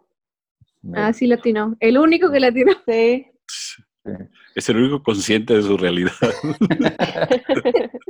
Ah, 0.95 1.13
sí, 1.13 1.27
latino. 1.27 1.75
El 1.79 1.97
único 1.99 2.31
que 2.31 2.39
latino. 2.39 2.73
Sí. 2.87 3.27
Es 4.55 4.67
el 4.69 4.77
único 4.77 5.03
consciente 5.03 5.53
de 5.53 5.61
su 5.61 5.77
realidad. 5.77 6.11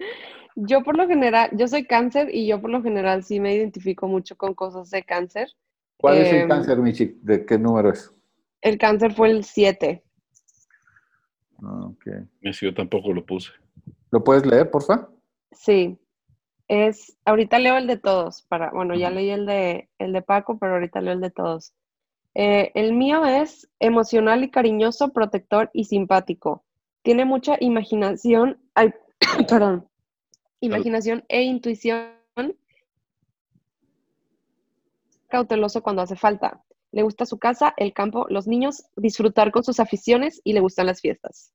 yo 0.55 0.83
por 0.83 0.97
lo 0.97 1.07
general, 1.07 1.49
yo 1.53 1.67
soy 1.67 1.85
cáncer 1.85 2.33
y 2.33 2.47
yo 2.47 2.61
por 2.61 2.69
lo 2.69 2.81
general 2.81 3.23
sí 3.23 3.39
me 3.39 3.53
identifico 3.53 4.07
mucho 4.07 4.37
con 4.37 4.53
cosas 4.53 4.89
de 4.89 5.03
cáncer. 5.03 5.49
¿Cuál 5.97 6.17
es 6.17 6.29
Em, 6.29 6.41
el 6.41 6.47
cáncer, 6.47 6.77
Michi? 6.77 7.19
¿De 7.21 7.45
qué 7.45 7.57
número 7.57 7.91
es? 7.91 8.13
El 8.61 8.77
cáncer 8.77 9.13
fue 9.13 9.31
el 9.31 9.43
7. 9.43 10.03
Ah, 11.61 11.85
ok. 11.85 12.07
Ese 12.41 12.65
yo 12.65 12.73
tampoco 12.73 13.13
lo 13.13 13.25
puse. 13.25 13.51
¿Lo 14.11 14.23
puedes 14.23 14.45
leer, 14.45 14.69
porfa? 14.71 15.09
Sí. 15.51 15.97
Es, 16.67 17.17
ahorita 17.25 17.59
leo 17.59 17.77
el 17.77 17.85
de 17.85 17.97
todos, 17.97 18.43
para, 18.43 18.71
bueno, 18.71 18.95
ya 18.95 19.09
leí 19.09 19.29
el 19.29 19.45
de, 19.45 19.89
el 19.99 20.13
de 20.13 20.21
Paco, 20.21 20.57
pero 20.57 20.73
ahorita 20.73 21.01
leo 21.01 21.13
el 21.13 21.19
de 21.19 21.29
todos. 21.29 21.73
Eh, 22.33 22.71
el 22.75 22.93
mío 22.93 23.25
es 23.25 23.69
emocional 23.79 24.43
y 24.43 24.49
cariñoso, 24.51 25.09
protector 25.09 25.69
y 25.73 25.85
simpático. 25.85 26.63
Tiene 27.01 27.25
mucha 27.25 27.57
imaginación, 27.59 28.59
ay, 28.73 28.93
perdón, 29.49 29.87
imaginación 30.59 31.23
e 31.27 31.41
intuición. 31.43 32.11
Cauteloso 35.27 35.81
cuando 35.81 36.01
hace 36.01 36.15
falta. 36.15 36.61
Le 36.91 37.03
gusta 37.03 37.25
su 37.25 37.39
casa, 37.39 37.73
el 37.77 37.93
campo, 37.93 38.25
los 38.29 38.47
niños, 38.47 38.83
disfrutar 38.97 39.51
con 39.51 39.63
sus 39.63 39.79
aficiones 39.79 40.41
y 40.43 40.51
le 40.53 40.59
gustan 40.59 40.87
las 40.87 40.99
fiestas. 40.99 41.53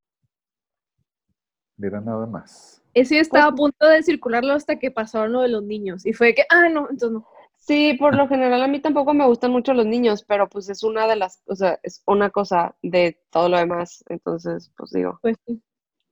Mira 1.76 2.00
nada 2.00 2.25
más. 2.26 2.83
Ese 2.95 3.16
yo 3.16 3.21
estaba 3.21 3.45
a 3.45 3.50
Pues- 3.50 3.59
punto 3.59 3.87
de 3.87 4.02
circularlo 4.02 4.54
hasta 4.54 4.78
que 4.78 4.90
pasó 4.90 5.26
lo 5.26 5.42
de 5.42 5.49
los 5.49 5.62
niños. 5.62 6.06
Y 6.06 6.14
fue 6.14 6.35
que, 6.35 6.45
ah, 6.49 6.71
no, 6.71 6.88
entonces 6.88 7.11
no. 7.12 7.26
Sí, 7.66 7.94
por 7.99 8.14
lo 8.14 8.28
general 8.28 8.62
a 8.62 8.68
mí 8.68 8.80
tampoco 8.80 9.12
me 9.12 9.26
gustan 9.26 9.50
mucho 9.50 9.75
los 9.75 9.87
niños, 9.87 10.23
pero 10.23 10.49
pues 10.49 10.68
es 10.68 10.85
una 10.85 11.08
de 11.08 11.16
las, 11.16 11.42
o 11.46 11.56
sea, 11.56 11.80
es 11.82 12.00
una 12.06 12.30
cosa 12.30 12.76
de 12.80 13.18
todo 13.30 13.49
lo 13.49 13.58
demás, 13.58 14.04
entonces, 14.08 14.70
pues 14.76 14.92
digo. 14.92 15.18
Pues 15.20 15.37
sí. 15.44 15.61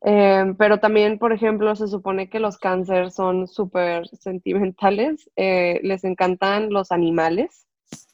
Eh, 0.06 0.52
pero 0.58 0.80
también, 0.80 1.18
por 1.18 1.32
ejemplo, 1.32 1.76
se 1.76 1.86
supone 1.86 2.28
que 2.28 2.40
los 2.40 2.58
cáncer 2.58 3.12
son 3.12 3.46
súper 3.46 4.08
sentimentales, 4.08 5.30
eh, 5.36 5.78
les 5.84 6.02
encantan 6.02 6.70
los 6.70 6.90
animales, 6.90 7.68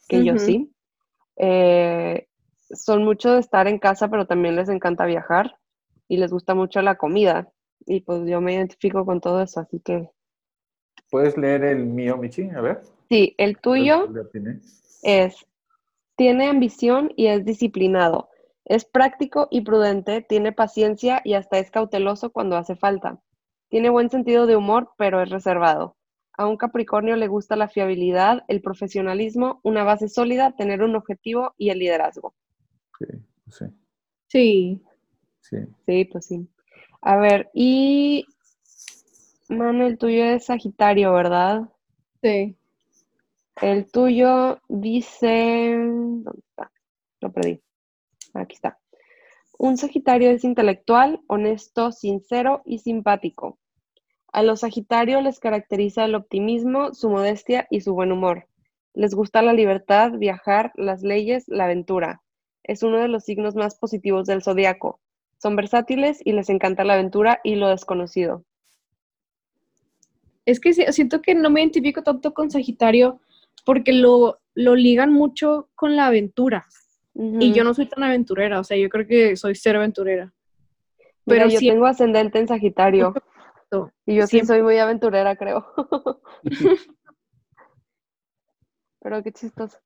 que 0.06 0.22
yo 0.22 0.36
sí. 0.36 0.70
Eh, 1.36 2.28
son 2.70 3.04
mucho 3.04 3.32
de 3.32 3.40
estar 3.40 3.66
en 3.68 3.78
casa, 3.78 4.08
pero 4.08 4.26
también 4.26 4.54
les 4.54 4.68
encanta 4.68 5.06
viajar 5.06 5.56
y 6.08 6.18
les 6.18 6.30
gusta 6.30 6.54
mucho 6.54 6.82
la 6.82 6.96
comida. 6.96 7.50
Y 7.86 8.02
pues 8.02 8.28
yo 8.28 8.42
me 8.42 8.52
identifico 8.52 9.06
con 9.06 9.22
todo 9.22 9.40
eso, 9.40 9.60
así 9.60 9.80
que 9.80 10.10
¿Puedes 11.10 11.36
leer 11.36 11.64
el 11.64 11.86
mío, 11.86 12.16
Michi? 12.18 12.50
A 12.50 12.60
ver. 12.60 12.82
Sí, 13.10 13.34
el 13.36 13.58
tuyo. 13.58 14.08
Es, 15.02 15.46
tiene 16.16 16.48
ambición 16.48 17.12
y 17.16 17.26
es 17.26 17.44
disciplinado. 17.44 18.30
Es 18.64 18.84
práctico 18.84 19.48
y 19.50 19.62
prudente, 19.62 20.22
tiene 20.22 20.52
paciencia 20.52 21.20
y 21.24 21.34
hasta 21.34 21.58
es 21.58 21.70
cauteloso 21.70 22.30
cuando 22.30 22.56
hace 22.56 22.76
falta. 22.76 23.20
Tiene 23.68 23.90
buen 23.90 24.10
sentido 24.10 24.46
de 24.46 24.56
humor, 24.56 24.92
pero 24.96 25.20
es 25.22 25.30
reservado. 25.30 25.96
A 26.38 26.46
un 26.46 26.56
Capricornio 26.56 27.16
le 27.16 27.28
gusta 27.28 27.56
la 27.56 27.68
fiabilidad, 27.68 28.44
el 28.48 28.62
profesionalismo, 28.62 29.60
una 29.62 29.84
base 29.84 30.08
sólida, 30.08 30.54
tener 30.56 30.82
un 30.82 30.96
objetivo 30.96 31.54
y 31.58 31.70
el 31.70 31.78
liderazgo. 31.80 32.34
Sí, 32.98 33.06
sí, 33.48 33.64
Sí. 34.28 34.82
sí. 35.40 35.56
Sí, 35.86 36.04
pues 36.04 36.26
sí. 36.26 36.48
A 37.02 37.16
ver, 37.16 37.50
y 37.54 38.24
Manu, 39.48 39.86
el 39.86 39.98
tuyo 39.98 40.24
es 40.24 40.46
Sagitario, 40.46 41.12
¿verdad? 41.12 41.62
Sí. 42.22 42.56
El 43.60 43.90
tuyo 43.90 44.58
dice, 44.68 45.76
¿dónde 45.76 46.40
está? 46.48 46.72
Lo 47.20 47.30
perdí. 47.30 47.60
Aquí 48.32 48.54
está. 48.54 48.78
Un 49.58 49.76
Sagitario 49.76 50.30
es 50.30 50.44
intelectual, 50.44 51.20
honesto, 51.26 51.92
sincero 51.92 52.62
y 52.64 52.78
simpático. 52.78 53.58
A 54.32 54.42
los 54.42 54.60
Sagitarios 54.60 55.22
les 55.22 55.40
caracteriza 55.40 56.06
el 56.06 56.14
optimismo, 56.14 56.94
su 56.94 57.10
modestia 57.10 57.66
y 57.68 57.82
su 57.82 57.92
buen 57.92 58.12
humor. 58.12 58.46
Les 58.94 59.14
gusta 59.14 59.42
la 59.42 59.52
libertad, 59.52 60.12
viajar, 60.12 60.72
las 60.76 61.02
leyes, 61.02 61.44
la 61.46 61.64
aventura. 61.64 62.22
Es 62.62 62.82
uno 62.82 62.96
de 62.96 63.08
los 63.08 63.24
signos 63.24 63.56
más 63.56 63.74
positivos 63.74 64.26
del 64.26 64.42
zodiaco. 64.42 65.00
Son 65.36 65.54
versátiles 65.54 66.20
y 66.24 66.32
les 66.32 66.48
encanta 66.48 66.84
la 66.84 66.94
aventura 66.94 67.40
y 67.44 67.56
lo 67.56 67.68
desconocido. 67.68 68.44
Es 70.46 70.60
que 70.60 70.72
siento 70.72 71.20
que 71.20 71.34
no 71.34 71.50
me 71.50 71.60
identifico 71.60 72.02
tanto 72.02 72.32
con 72.32 72.50
Sagitario 72.50 73.20
porque 73.64 73.92
lo, 73.92 74.40
lo 74.54 74.74
ligan 74.74 75.12
mucho 75.12 75.68
con 75.74 75.96
la 75.96 76.06
aventura. 76.06 76.66
Y 77.12 77.52
yo 77.52 77.64
no 77.64 77.74
soy 77.74 77.86
tan 77.86 78.02
aventurera, 78.02 78.60
o 78.60 78.64
sea, 78.64 78.78
yo 78.78 78.88
creo 78.88 79.06
que 79.06 79.36
soy 79.36 79.54
cero 79.54 79.80
aventurera. 79.80 80.32
Mira, 81.26 81.44
pero 81.44 81.48
yo 81.48 81.58
tengo 81.58 81.84
ascendente 81.86 82.38
en 82.38 82.48
Sagitario. 82.48 83.12
Y 84.06 84.16
yo 84.16 84.26
sí 84.26 84.44
soy 84.44 84.62
muy 84.62 84.78
aventurera, 84.78 85.36
creo. 85.36 85.66
Pero 89.00 89.22
qué 89.22 89.32
chistoso. 89.32 89.78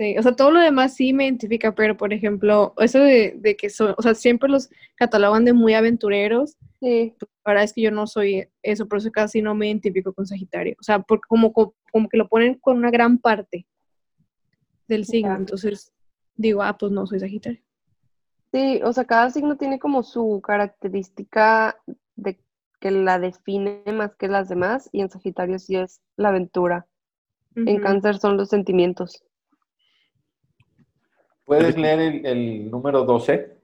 Sí, 0.00 0.16
o 0.18 0.22
sea, 0.22 0.32
todo 0.34 0.50
lo 0.50 0.60
demás 0.60 0.94
sí 0.94 1.12
me 1.12 1.24
identifica, 1.26 1.74
pero 1.74 1.94
por 1.94 2.14
ejemplo, 2.14 2.72
eso 2.78 2.98
de, 3.00 3.34
de 3.36 3.54
que 3.54 3.68
son, 3.68 3.94
o 3.98 4.02
sea, 4.02 4.14
siempre 4.14 4.48
los 4.48 4.70
catalogan 4.96 5.44
de 5.44 5.52
muy 5.52 5.74
aventureros, 5.74 6.56
Sí, 6.80 7.14
la 7.20 7.52
verdad 7.52 7.64
es 7.64 7.74
que 7.74 7.82
yo 7.82 7.90
no 7.90 8.06
soy 8.06 8.48
eso, 8.62 8.88
por 8.88 8.96
eso 8.98 9.10
casi 9.12 9.42
no 9.42 9.54
me 9.54 9.66
identifico 9.66 10.14
con 10.14 10.26
Sagitario, 10.26 10.74
o 10.80 10.82
sea, 10.82 11.00
porque 11.00 11.26
como, 11.28 11.52
co- 11.52 11.74
como 11.92 12.08
que 12.08 12.16
lo 12.16 12.28
ponen 12.28 12.54
con 12.54 12.78
una 12.78 12.90
gran 12.90 13.18
parte 13.18 13.66
del 14.88 15.04
signo, 15.04 15.36
entonces 15.36 15.92
digo, 16.36 16.62
ah, 16.62 16.78
pues 16.78 16.92
no 16.92 17.06
soy 17.06 17.20
Sagitario. 17.20 17.60
sí, 18.52 18.80
o 18.82 18.92
sea, 18.94 19.04
cada 19.04 19.30
signo 19.30 19.56
tiene 19.58 19.78
como 19.78 20.02
su 20.02 20.40
característica 20.42 21.76
de 22.16 22.40
que 22.80 22.90
la 22.90 23.18
define 23.18 23.82
más 23.92 24.16
que 24.16 24.28
las 24.28 24.48
demás, 24.48 24.88
y 24.92 25.02
en 25.02 25.10
Sagitario 25.10 25.58
sí 25.58 25.76
es 25.76 26.00
la 26.16 26.30
aventura. 26.30 26.86
En. 27.54 27.80
Cáncer 27.80 28.18
son 28.18 28.38
los 28.38 28.48
sentimientos. 28.48 29.22
¿Puedes 31.50 31.76
leer 31.76 31.98
el, 31.98 32.26
el 32.26 32.70
número 32.70 33.02
12? 33.04 33.56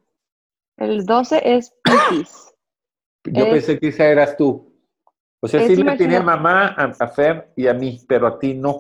El 0.77 1.07
12 1.07 1.41
es 1.57 1.73
Piscis. 1.85 2.53
Yo 3.27 3.45
Es- 3.45 3.53
pensé 3.53 3.79
que 3.79 3.89
esa 3.89 4.07
eras 4.09 4.37
tú. 4.37 4.75
O 5.41 5.47
sea, 5.47 5.63
es 5.63 5.69
sí 5.69 5.77
le 5.77 5.97
tenía 5.97 6.19
a 6.19 6.23
mamá, 6.25 6.67
a, 6.77 6.85
a 6.99 7.07
Fer 7.07 7.53
y 7.55 7.69
a 7.69 7.75
mí, 7.75 8.01
pero 8.09 8.27
a 8.27 8.41
ti 8.41 8.55
no. 8.55 8.71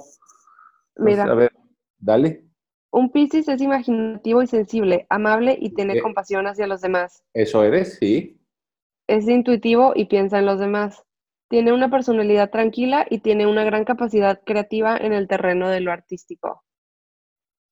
Entonces, 0.97 0.97
Mira, 0.97 1.23
a 1.23 1.35
ver, 1.37 1.53
dale. 1.99 2.43
Un 2.91 3.13
Piscis 3.13 3.47
es 3.47 3.61
imaginativo 3.63 4.43
y 4.43 4.49
sensible, 4.49 5.07
amable 5.09 5.57
y 5.61 5.71
tiene 5.71 5.99
Eh. 5.99 6.03
compasión 6.03 6.49
hacia 6.49 6.67
los 6.67 6.81
demás. 6.81 7.23
Eso 7.33 7.63
eres, 7.63 7.99
sí. 8.01 8.41
Es 9.07 9.29
intuitivo 9.29 9.93
y 9.95 10.07
piensa 10.07 10.41
en 10.41 10.47
los 10.47 10.59
demás. 10.59 11.05
Tiene 11.49 11.73
una 11.73 11.89
personalidad 11.93 12.51
tranquila 12.51 13.07
y 13.09 13.21
tiene 13.21 13.47
una 13.47 13.63
gran 13.63 13.85
capacidad 13.85 14.43
creativa 14.45 14.97
en 14.97 15.13
el 15.13 15.29
terreno 15.29 15.69
de 15.69 15.79
lo 15.79 15.93
artístico. 15.93 16.65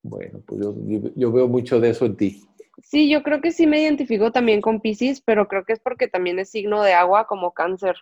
Bueno, 0.05 0.41
pues 0.47 0.61
yo, 0.61 0.75
yo- 1.17 1.33
veo 1.33 1.49
mucho 1.49 1.81
de 1.81 1.91
eso 1.91 2.05
en 2.05 2.17
ti. 2.17 2.45
Sí, 2.83 3.11
yo 3.11 3.23
creo 3.23 3.41
que 3.41 3.53
sí 3.53 3.67
me 3.67 3.81
identifico 3.81 4.31
también 4.33 4.61
con 4.61 4.81
Piscis, 4.81 5.23
pero 5.23 5.49
creo 5.49 5.65
que 5.65 5.73
es 5.73 5.81
porque 5.81 6.09
también 6.09 6.39
es 6.39 6.51
signo 6.51 6.83
de 6.83 6.93
agua 6.93 7.27
como 7.27 7.53
cáncer. 7.53 7.97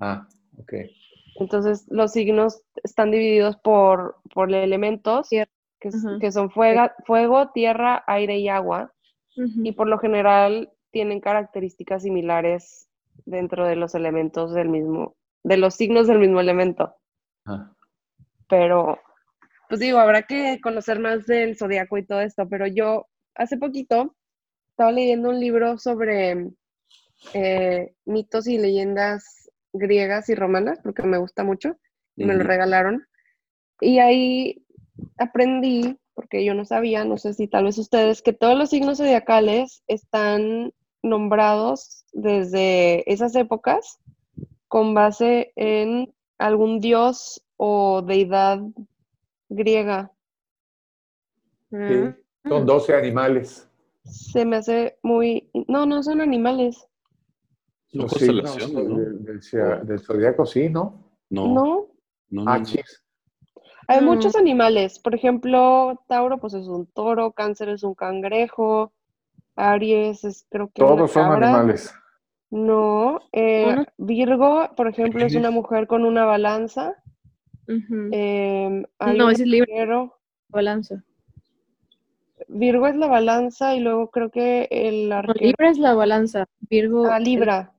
Ah, 0.00 0.26
ok. 0.58 0.72
Entonces, 1.36 1.86
los 1.88 2.12
signos 2.12 2.62
están 2.82 3.10
divididos 3.12 3.56
por, 3.56 4.16
por 4.32 4.52
elementos, 4.52 5.28
que, 5.30 5.46
que 6.20 6.32
son 6.32 6.50
fuega- 6.50 6.94
fuego, 7.06 7.50
tierra, 7.50 8.02
aire 8.06 8.38
y 8.38 8.48
agua. 8.48 8.92
Y 9.36 9.72
por 9.72 9.88
lo 9.88 9.98
general 9.98 10.72
tienen 10.90 11.20
características 11.20 12.02
similares 12.02 12.88
dentro 13.26 13.66
de 13.66 13.76
los 13.76 13.94
elementos 13.94 14.52
del 14.54 14.68
mismo, 14.68 15.16
de 15.44 15.56
los 15.56 15.74
signos 15.74 16.06
del 16.08 16.18
mismo 16.20 16.40
elemento. 16.40 16.94
Ah, 17.46 17.72
Pero, 18.48 18.98
pues 19.74 19.80
digo, 19.80 19.98
habrá 19.98 20.22
que 20.22 20.60
conocer 20.60 21.00
más 21.00 21.26
del 21.26 21.56
zodiaco 21.56 21.98
y 21.98 22.06
todo 22.06 22.20
esto. 22.20 22.48
Pero 22.48 22.68
yo 22.68 23.08
hace 23.34 23.56
poquito 23.56 24.14
estaba 24.70 24.92
leyendo 24.92 25.30
un 25.30 25.40
libro 25.40 25.78
sobre 25.78 26.46
eh, 27.32 27.92
mitos 28.04 28.46
y 28.46 28.56
leyendas 28.56 29.50
griegas 29.72 30.28
y 30.28 30.36
romanas, 30.36 30.78
porque 30.80 31.02
me 31.02 31.18
gusta 31.18 31.42
mucho, 31.42 31.76
y 32.14 32.24
me 32.24 32.36
lo 32.36 32.44
regalaron. 32.44 33.04
Y 33.80 33.98
ahí 33.98 34.64
aprendí, 35.18 35.98
porque 36.14 36.44
yo 36.44 36.54
no 36.54 36.64
sabía, 36.64 37.04
no 37.04 37.18
sé 37.18 37.34
si 37.34 37.48
tal 37.48 37.64
vez 37.64 37.76
ustedes, 37.76 38.22
que 38.22 38.32
todos 38.32 38.56
los 38.56 38.70
signos 38.70 38.98
zodiacales 38.98 39.82
están 39.88 40.72
nombrados 41.02 42.04
desde 42.12 43.12
esas 43.12 43.34
épocas 43.34 43.98
con 44.68 44.94
base 44.94 45.52
en 45.56 46.14
algún 46.38 46.78
dios 46.78 47.42
o 47.56 48.02
deidad 48.02 48.60
griega. 49.54 50.10
sí. 51.70 52.14
Son 52.46 52.66
12 52.66 52.94
animales. 52.94 53.66
Se 54.04 54.44
me 54.44 54.56
hace 54.56 54.98
muy... 55.02 55.48
No, 55.66 55.86
no 55.86 56.02
son 56.02 56.20
animales. 56.20 56.86
Constelaciones, 57.90 58.64
signos 58.66 58.88
¿no? 58.88 58.98
del, 58.98 59.86
del 59.86 60.00
zodiaco, 60.00 60.44
sí, 60.44 60.68
¿no? 60.68 61.00
No, 61.30 61.46
No, 61.48 61.54
no, 61.54 61.86
no, 62.44 62.50
Ah, 62.50 62.58
no. 62.58 62.64
hay 63.88 64.00
Mm. 64.00 64.04
muchos 64.04 64.36
animales. 64.36 64.98
Por 64.98 65.14
ejemplo, 65.14 66.02
Tauro 66.06 66.38
pues 66.38 66.52
es 66.52 66.66
un 66.66 66.86
toro, 66.86 67.32
Cáncer 67.32 67.70
es 67.70 67.82
un 67.82 67.94
cangrejo, 67.94 68.92
Aries 69.56 70.24
es 70.24 70.46
creo 70.50 70.70
que 70.74 70.82
una 70.82 70.96
Todos 70.96 71.12
son 71.12 71.22
cabra. 71.30 71.48
animales. 71.48 71.94
No, 72.50 73.20
eh. 73.32 73.86
Virgo, 73.96 74.68
por 74.76 74.86
ejemplo, 74.88 75.24
es 75.24 75.34
una 75.34 75.50
mujer 75.50 75.86
con 75.86 76.04
una 76.04 76.24
balanza. 76.26 76.94
Em, 77.66 78.84
hay 78.98 79.16
No, 79.18 79.30
ese 79.30 79.42
es 79.42 79.48
libre. 79.48 79.86
Balanza. 80.48 81.02
Virgo 82.48 82.86
es 82.86 82.96
la 82.96 83.06
balanza 83.06 83.74
y 83.74 83.80
luego 83.80 84.10
creo 84.10 84.30
que 84.30 84.68
el 84.70 85.08
No, 85.08 85.16
arquero. 85.16 85.46
Libra 85.46 85.70
es 85.70 85.78
la 85.78 85.94
balanza. 85.94 86.46
Virgo. 86.68 87.06
Ah, 87.06 87.18
es- 87.18 87.24
Libra. 87.24 87.72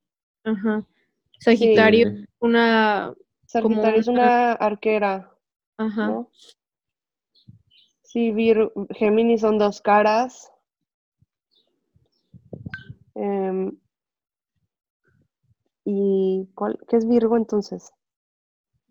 Ajá. 0.43 0.83
Sagitario, 1.39 2.09
Sí. 2.09 2.25
una. 2.39 3.13
Sagitario 3.45 3.99
es 3.99 4.07
una- 4.07 4.53
arquera, 4.53 5.31
Ajá. 5.77 6.07
¿no? 6.07 6.29
Sí, 8.01 8.31
Vir- 8.31 8.71
Géminis 8.95 9.41
son 9.41 9.57
dos 9.57 9.81
caras. 9.81 10.51
Em, 13.13 13.77
¿y 15.85 16.47
cuál, 16.55 16.77
qué 16.89 16.97
es 16.97 17.07
Virgo 17.07 17.37
entonces? 17.37 17.91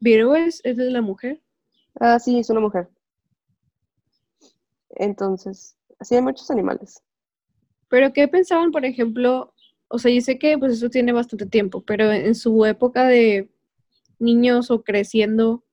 Virgo 0.05 0.37
es, 0.37 0.61
es 0.65 0.77
de 0.77 0.91
la 0.91 1.01
mujer. 1.01 1.41
Ah, 1.99 2.19
sí, 2.19 2.39
es 2.39 2.51
una 2.51 2.61
mujer. 2.61 2.91
Entonces, 4.91 5.79
sí 6.03 6.15
hay 6.15 6.21
muchos 6.21 6.51
animales. 6.51 7.03
Pero 7.89 8.13
¿qué 8.13 8.29
pensaban, 8.29 8.71
por 8.71 8.85
ejemplo? 8.85 9.55
O 9.89 9.99
sea, 9.99 10.13
yo 10.13 10.21
sé 10.21 10.39
que 10.39 10.59
pues 10.59 10.75
eso 10.75 10.91
tiene 10.91 11.13
bastante 11.13 11.47
tiempo, 11.47 11.83
pero 11.87 12.13
en 12.13 12.35
su 12.35 12.67
época 12.67 13.07
de 13.07 13.49
niños 14.19 14.71
o 14.71 14.85
creciendo, 14.85 15.65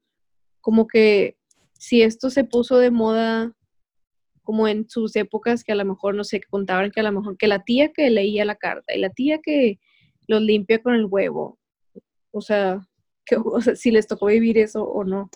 como 0.61 0.87
que 0.87 1.37
si 1.73 2.01
esto 2.01 2.29
se 2.29 2.45
puso 2.45 2.77
de 2.77 2.89
moda 2.89 3.53
como 4.43 4.69
en 4.69 4.89
sus 4.89 5.13
épocas 5.17 5.65
que 5.65 5.73
a 5.73 5.75
lo 5.75 5.83
mejor, 5.83 6.15
no 6.15 6.23
sé, 6.23 6.39
que 6.39 6.47
contaban 6.47 6.91
que 6.91 7.01
a 7.01 7.03
lo 7.03 7.11
mejor 7.11 7.35
que 7.35 7.47
la 7.47 7.65
tía 7.65 7.91
que 7.91 8.09
leía 8.09 8.45
la 8.45 8.55
carta 8.55 8.95
y 8.95 8.99
la 8.99 9.09
tía 9.09 9.39
que 9.39 9.81
los 10.27 10.41
limpia 10.41 10.81
con 10.81 10.93
el 10.95 11.05
huevo. 11.05 11.59
O 12.31 12.39
sea, 12.39 12.87
que, 13.25 13.35
o 13.37 13.61
sea, 13.61 13.75
si 13.75 13.91
les 13.91 14.07
tocó 14.07 14.27
vivir 14.27 14.57
eso 14.57 14.83
o 14.83 15.03
no. 15.03 15.29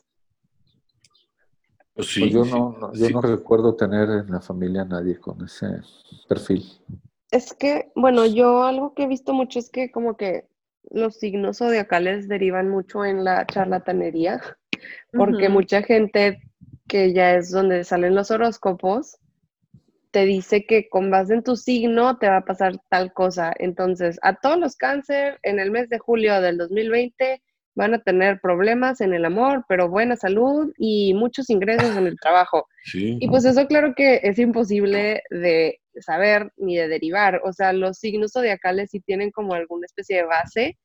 Pues 1.93 2.07
sí, 2.07 2.19
Pues 2.21 2.33
yo 2.33 2.43
sí, 2.43 2.51
no, 2.51 2.75
no- 2.79 2.93
yo 2.93 3.07
sí. 3.07 3.13
no 3.13 3.21
recuerdo 3.21 3.75
tener 3.75 4.09
en 4.09 4.31
la 4.31 4.41
familia 4.41 4.81
a 4.81 4.85
nadie 4.85 5.17
con 5.19 5.43
ese 5.43 5.67
perfil. 6.27 6.63
Es 7.31 7.53
que, 7.53 7.91
bueno, 7.95 8.25
yo 8.25 8.63
algo 8.63 8.93
que 8.93 9.03
he 9.03 9.07
visto 9.07 9.33
mucho 9.33 9.59
es 9.59 9.69
que 9.69 9.91
como 9.91 10.17
que 10.17 10.47
los 10.91 11.15
signos 11.17 11.57
zodiacales 11.57 12.27
derivan 12.27 12.69
mucho 12.69 13.03
en 13.05 13.23
la 13.23 13.45
charlatanería, 13.45 14.41
porque 15.11 15.49
mucha 15.49 15.81
gente 15.81 16.41
que 16.87 17.13
ya 17.13 17.35
es 17.35 17.49
donde 17.49 17.83
salen 17.83 18.13
los 18.13 18.29
horóscopos, 18.29 19.17
te 20.11 20.25
dice 20.25 20.65
que 20.65 20.87
con 20.87 21.09
base 21.11 21.33
en 21.33 21.43
tu 21.43 21.55
signo 21.55 22.17
te 22.17 22.29
va 22.29 22.37
a 22.37 22.45
pasar 22.45 22.79
tal 22.89 23.11
cosa. 23.13 23.53
Entonces, 23.57 24.17
a 24.21 24.35
todos 24.35 24.57
los 24.59 24.75
cáncer 24.75 25.39
en 25.43 25.59
el 25.59 25.71
mes 25.71 25.89
de 25.89 25.97
julio 25.99 26.39
del 26.41 26.57
2020 26.57 27.41
van 27.75 27.93
a 27.93 28.01
tener 28.01 28.39
problemas 28.41 29.01
en 29.01 29.13
el 29.13 29.25
amor, 29.25 29.65
pero 29.67 29.89
buena 29.89 30.15
salud 30.15 30.71
y 30.77 31.13
muchos 31.13 31.49
ingresos 31.49 31.95
en 31.95 32.07
el 32.07 32.17
trabajo. 32.19 32.65
Sí. 32.83 33.17
Y 33.19 33.27
pues 33.27 33.45
eso 33.45 33.67
claro 33.67 33.93
que 33.95 34.21
es 34.23 34.39
imposible 34.39 35.21
de 35.29 35.79
saber 35.99 36.51
ni 36.57 36.77
de 36.77 36.87
derivar. 36.87 37.41
O 37.43 37.53
sea, 37.53 37.73
los 37.73 37.97
signos 37.97 38.31
zodiacales 38.31 38.91
sí 38.91 39.01
tienen 39.01 39.31
como 39.31 39.53
alguna 39.53 39.85
especie 39.85 40.17
de 40.17 40.23
base, 40.23 40.77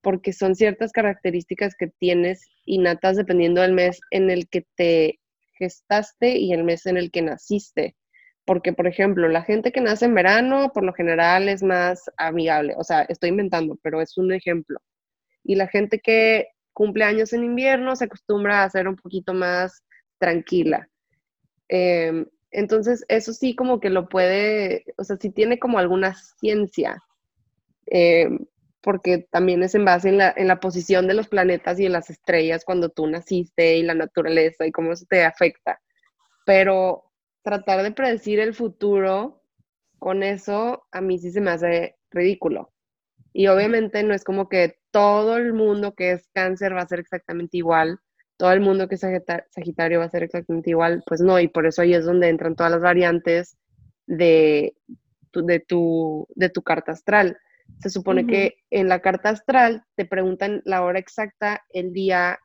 porque 0.00 0.32
son 0.32 0.54
ciertas 0.54 0.92
características 0.92 1.74
que 1.78 1.88
tienes 1.98 2.46
innatas 2.64 3.16
dependiendo 3.16 3.60
del 3.60 3.72
mes 3.72 4.00
en 4.10 4.30
el 4.30 4.48
que 4.48 4.64
te 4.76 5.18
gestaste 5.58 6.38
y 6.38 6.52
el 6.52 6.64
mes 6.64 6.86
en 6.86 6.96
el 6.96 7.10
que 7.10 7.22
naciste. 7.22 7.94
Porque, 8.46 8.72
por 8.72 8.86
ejemplo, 8.86 9.28
la 9.28 9.42
gente 9.42 9.72
que 9.72 9.82
nace 9.82 10.06
en 10.06 10.14
verano, 10.14 10.70
por 10.72 10.82
lo 10.82 10.94
general 10.94 11.50
es 11.50 11.62
más 11.62 12.04
amigable. 12.16 12.74
O 12.78 12.84
sea, 12.84 13.02
estoy 13.02 13.28
inventando, 13.28 13.78
pero 13.82 14.00
es 14.00 14.16
un 14.16 14.32
ejemplo. 14.32 14.78
Y 15.48 15.54
la 15.54 15.66
gente 15.66 15.98
que 15.98 16.48
cumple 16.74 17.04
años 17.04 17.32
en 17.32 17.42
invierno 17.42 17.96
se 17.96 18.04
acostumbra 18.04 18.62
a 18.62 18.70
ser 18.70 18.86
un 18.86 18.96
poquito 18.96 19.32
más 19.32 19.82
tranquila. 20.18 20.90
Em, 21.68 22.26
entonces, 22.50 23.02
eso 23.08 23.32
sí 23.32 23.56
como 23.56 23.80
que 23.80 23.88
lo 23.88 24.10
puede, 24.10 24.84
o 24.98 25.04
sea, 25.04 25.16
sí 25.16 25.30
tiene 25.30 25.58
como 25.58 25.78
alguna 25.78 26.14
ciencia, 26.38 27.02
em, 27.86 28.40
porque 28.82 29.26
también 29.30 29.62
es 29.62 29.74
en 29.74 29.86
base 29.86 30.10
en 30.10 30.18
la, 30.18 30.34
en 30.36 30.48
la 30.48 30.60
posición 30.60 31.06
de 31.06 31.14
los 31.14 31.28
planetas 31.28 31.80
y 31.80 31.86
en 31.86 31.92
las 31.92 32.10
estrellas 32.10 32.66
cuando 32.66 32.90
tú 32.90 33.06
naciste 33.06 33.78
y 33.78 33.82
la 33.82 33.94
naturaleza 33.94 34.66
y 34.66 34.70
cómo 34.72 34.92
eso 34.92 35.06
te 35.08 35.24
afecta. 35.24 35.80
Pero 36.44 37.04
tratar 37.42 37.82
de 37.82 37.92
predecir 37.92 38.38
el 38.38 38.54
futuro 38.54 39.42
con 39.98 40.22
eso, 40.22 40.86
a 40.92 41.00
mí 41.00 41.18
sí 41.18 41.30
se 41.30 41.40
me 41.40 41.52
hace 41.52 41.96
ridículo. 42.10 42.70
Y 43.32 43.46
obviamente 43.46 44.02
no 44.02 44.14
es 44.14 44.24
como 44.24 44.48
que 44.48 44.78
todo 44.90 45.36
el 45.36 45.52
mundo 45.52 45.94
que 45.94 46.12
es 46.12 46.28
cáncer 46.32 46.74
va 46.74 46.82
a 46.82 46.88
ser 46.88 47.00
exactamente 47.00 47.56
igual, 47.56 47.98
todo 48.36 48.52
el 48.52 48.60
mundo 48.60 48.88
que 48.88 48.94
es 48.94 49.02
sagita- 49.02 49.44
Sagitario 49.50 49.98
va 49.98 50.04
a 50.06 50.10
ser 50.10 50.22
exactamente 50.22 50.70
igual, 50.70 51.02
pues 51.06 51.20
no, 51.20 51.38
y 51.40 51.48
por 51.48 51.66
eso 51.66 51.82
ahí 51.82 51.94
es 51.94 52.04
donde 52.04 52.28
entran 52.28 52.54
todas 52.54 52.72
las 52.72 52.80
variantes 52.80 53.58
de 54.06 54.74
tu, 55.30 55.44
de 55.44 55.60
tu, 55.60 56.26
de 56.34 56.48
tu 56.48 56.62
carta 56.62 56.92
astral. 56.92 57.36
Se 57.80 57.90
supone 57.90 58.22
que 58.26 58.54
en 58.70 58.88
la 58.88 59.00
carta 59.00 59.28
astral 59.28 59.84
te 59.94 60.04
preguntan 60.06 60.62
la 60.64 60.82
hora 60.82 60.98
exacta, 60.98 61.64
el 61.70 61.92
día 61.92 62.38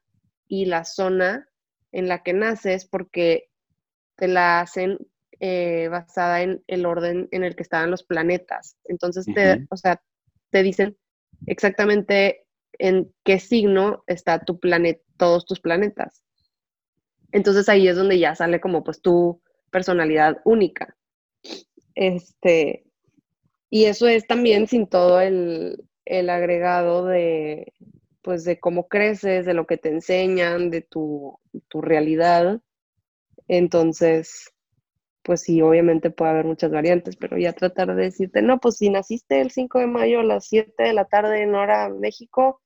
y 0.47 0.65
la 0.65 0.84
zona 0.84 1.47
en 1.91 2.08
la 2.08 2.23
que 2.23 2.34
naces, 2.34 2.86
porque 2.86 3.49
te 4.17 4.27
la 4.27 4.60
hacen 4.60 4.97
eh, 5.39 5.88
basada 5.89 6.41
en 6.41 6.63
el 6.67 6.86
orden 6.86 7.29
en 7.32 7.43
el 7.43 7.56
que 7.56 7.63
estaban 7.63 7.89
los 7.91 8.03
planetas. 8.03 8.77
Entonces, 8.86 9.25
te, 9.34 9.65
o 9.69 9.77
sea, 9.77 10.01
te 10.49 10.62
dicen 10.63 10.97
exactamente 11.47 12.45
en 12.79 13.13
qué 13.23 13.39
signo 13.39 14.03
está 14.08 14.43
tu 14.43 14.60
planeta, 14.60 15.01
todos 15.17 15.45
tus 15.45 15.60
planetas. 15.60 16.23
Entonces 17.32 17.69
ahí 17.69 17.88
es 17.88 17.95
donde 17.95 18.19
ya 18.19 18.36
sale 18.36 18.60
como 18.60 18.84
pues 18.84 19.01
tu 19.01 19.41
personalidad 19.71 20.38
única. 20.45 20.95
Este, 21.95 22.86
y 23.69 23.86
eso 23.86 24.08
es 24.08 24.27
también 24.27 24.67
sin 24.67 24.88
todo 24.88 25.19
el, 25.19 25.84
el 26.06 26.29
agregado 26.29 27.06
de 27.06 27.73
pues 28.21 28.45
de 28.45 28.58
cómo 28.60 28.88
creces, 28.88 29.45
de 29.45 29.53
lo 29.53 29.67
que 29.67 29.77
te 29.77 29.89
enseñan, 29.89 30.69
de 30.69 30.82
tu, 30.82 31.38
tu 31.67 31.82
realidad. 31.82 32.62
Entonces, 33.49 34.53
pues 35.23 35.41
sí, 35.41 35.62
obviamente 35.62 36.09
puede 36.12 36.31
haber 36.31 36.45
muchas 36.45 36.71
variantes, 36.71 37.15
pero 37.15 37.38
ya 37.38 37.53
tratar 37.53 37.95
de 37.95 38.03
decirte, 38.03 38.41
no, 38.41 38.59
pues 38.59 38.77
si 38.77 38.89
naciste 38.89 39.41
el 39.41 39.51
5 39.51 39.79
de 39.79 39.88
mayo 39.88 40.19
a 40.19 40.23
las 40.23 40.47
7 40.47 40.83
de 40.83 40.93
la 40.93 41.05
tarde 41.05 41.41
en 41.41 41.55
hora 41.55 41.89
México, 41.89 42.62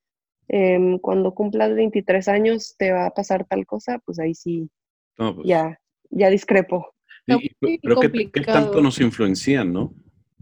em, 0.47 0.97
cuando 0.99 1.33
cumplas 1.33 1.75
23 1.75 2.27
años 2.27 2.75
te 2.77 2.91
va 2.91 3.05
a 3.05 3.11
pasar 3.11 3.45
tal 3.45 3.65
cosa, 3.65 3.99
pues 4.05 4.19
ahí 4.19 4.33
sí, 4.33 4.69
No, 5.17 5.35
pues, 5.35 5.47
ya, 5.47 5.79
ya 6.09 6.29
discrepo. 6.29 6.93
y- 7.27 7.49
pero 7.59 7.77
¿qué, 7.79 7.79
qué 7.81 7.95
complicado. 7.95 8.59
tanto 8.63 8.81
nos 8.81 8.99
influencian, 9.01 9.71
no? 9.73 9.93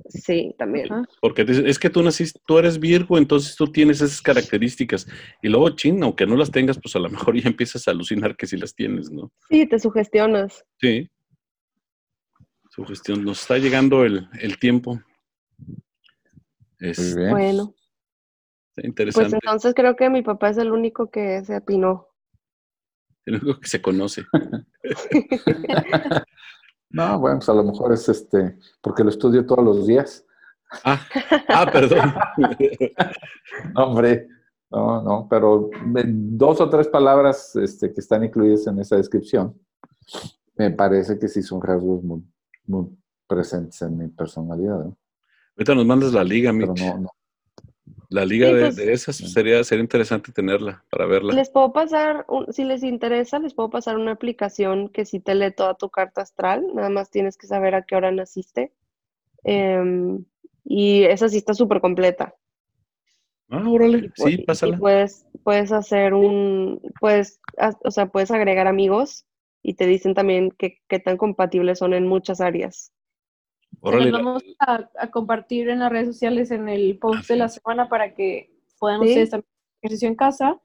Sí, 0.10 0.54
también. 0.58 0.88
Porque 1.22 1.44
es 1.48 1.80
que 1.80 1.90
tú 1.90 2.04
naciste, 2.04 2.40
tú 2.46 2.60
eres 2.60 2.80
Virgo, 2.80 3.18
entonces 3.18 3.56
tú 3.56 3.66
tienes 3.72 4.02
esas 4.02 4.22
características. 4.22 5.08
Y 5.42 5.48
luego, 5.50 5.70
chin, 5.72 6.04
aunque 6.04 6.28
no 6.28 6.36
las 6.36 6.52
tengas, 6.52 6.78
pues 6.80 6.96
a 6.96 7.00
lo 7.00 7.10
mejor 7.10 7.36
ya 7.42 7.50
empiezas 7.50 7.88
a 7.88 7.92
alucinar 7.92 8.36
que 8.36 8.46
sí 8.46 8.58
las 8.58 8.76
tienes, 8.76 9.10
¿no? 9.12 9.32
Sí, 9.50 9.66
te 9.66 9.80
sugestionas. 9.80 10.64
Sí. 10.80 11.10
Sugestión. 12.76 13.24
Nos 13.24 13.42
está 13.42 13.58
llegando 13.58 14.04
el, 14.04 14.28
el 14.42 14.60
tiempo. 14.60 15.00
Es 16.80 17.00
Muy 17.00 17.16
bien. 17.16 17.32
Bueno, 17.32 17.76
pues 18.74 18.86
interesante. 18.86 19.38
entonces 19.42 19.74
creo 19.74 19.96
que 19.96 20.10
mi 20.10 20.22
papá 20.22 20.50
es 20.50 20.58
el 20.58 20.72
único 20.72 21.10
que 21.10 21.44
se 21.46 21.56
atinó. 21.56 22.10
El 23.26 23.36
único 23.36 23.60
que 23.60 23.68
se 23.68 23.82
conoce. 23.82 24.26
No, 26.96 27.20
bueno, 27.20 27.40
pues 27.40 27.50
a 27.50 27.54
lo 27.54 27.64
mejor 27.66 27.92
es 27.92 28.08
este, 28.08 28.58
porque 28.80 29.04
lo 29.04 29.10
estudio 29.10 29.46
todos 29.46 29.66
los 29.66 29.86
días. 29.86 30.26
Ah, 30.86 31.06
ah 31.50 31.70
perdón. 31.70 32.14
No, 33.74 33.88
hombre, 33.88 34.30
no, 34.72 35.02
no, 35.02 35.28
pero 35.30 35.70
dos 35.94 36.62
o 36.62 36.70
tres 36.70 36.88
palabras 36.88 37.54
este, 37.58 37.94
que 37.94 38.00
están 38.00 38.24
incluidas 38.24 38.68
en 38.68 38.80
esa 38.80 38.96
descripción, 38.96 39.60
me 40.56 40.72
parece 40.72 41.20
que 41.20 41.28
sí 41.28 41.42
son 41.42 41.62
rasgos 41.62 42.02
muy, 42.02 42.24
muy 42.68 42.88
presentes 43.28 43.82
en 43.82 43.98
mi 43.98 44.08
personalidad, 44.08 44.86
¿no? 44.86 44.98
Ahorita 45.58 45.76
nos 45.76 45.86
mandas 45.86 46.12
la 46.14 46.24
liga, 46.24 46.52
Pero 46.58 46.74
Mitch. 46.74 46.82
no, 46.84 46.98
no. 47.00 47.10
La 48.10 48.26
liga 48.26 48.48
Sí, 48.50 48.54
de, 48.54 48.62
pues- 48.62 48.76
de 48.76 48.94
esas 48.94 49.16
sería, 49.18 49.64
sería 49.64 49.82
interesante 49.84 50.32
tenerla 50.32 50.84
para 50.90 51.06
verla. 51.06 51.34
Les 51.34 51.50
puedo 51.50 51.72
pasar, 51.74 52.26
un- 52.28 52.52
si 52.54 52.64
les 52.64 52.84
interesa, 52.84 53.40
les 53.40 53.54
puedo 53.54 53.70
pasar 53.70 53.98
una 53.98 54.12
aplicación 54.12 54.90
que 54.90 55.06
sí 55.06 55.20
te 55.20 55.34
lee 55.36 55.52
toda 55.52 55.74
tu 55.76 55.90
carta 55.90 56.22
astral, 56.22 56.66
nada 56.74 56.90
más 56.90 57.10
tienes 57.10 57.38
que 57.38 57.48
saber 57.48 57.74
a 57.76 57.84
qué 57.84 57.96
hora 57.96 58.12
naciste. 58.12 58.74
Em, 59.44 60.24
y 60.64 61.04
esa 61.04 61.30
sí 61.30 61.38
está 61.38 61.54
súper 61.54 61.82
completa. 61.82 62.36
Ah, 63.50 63.64
órale. 63.68 63.98
Y 64.00 64.12
Sí, 64.16 64.34
y 64.34 64.46
pásala. 64.46 64.78
puedes, 64.78 65.26
puedes 65.44 65.72
hacer 65.72 66.14
un, 66.16 66.82
puedes, 67.00 67.40
o 67.84 67.92
sea, 67.92 68.08
puedes 68.08 68.32
agregar 68.32 68.68
amigos 68.68 69.26
y 69.68 69.74
te 69.74 69.88
dicen 69.88 70.14
también 70.14 70.52
qué 70.58 70.78
qué 70.88 71.00
tan 71.00 71.18
compatibles 71.18 71.80
son 71.80 71.94
en 71.94 72.08
muchas 72.08 72.40
áreas. 72.40 72.94
Los 73.82 74.12
vamos 74.12 74.44
a, 74.60 74.90
a 75.00 75.12
compartir 75.12 75.70
en 75.70 75.80
las 75.80 75.92
redes 75.92 76.08
sociales 76.08 76.52
en 76.52 76.70
el 76.70 76.98
post 77.00 77.28
de 77.28 77.36
la 77.36 77.50
semana 77.50 77.90
para 77.90 78.14
que 78.14 78.52
puedan 78.80 79.02
Sí. 79.02 79.08
ustedes 79.10 79.30
también 79.32 79.48
hacer 79.50 79.82
ejercicio 79.82 80.08
en 80.08 80.16
casa 80.16 80.62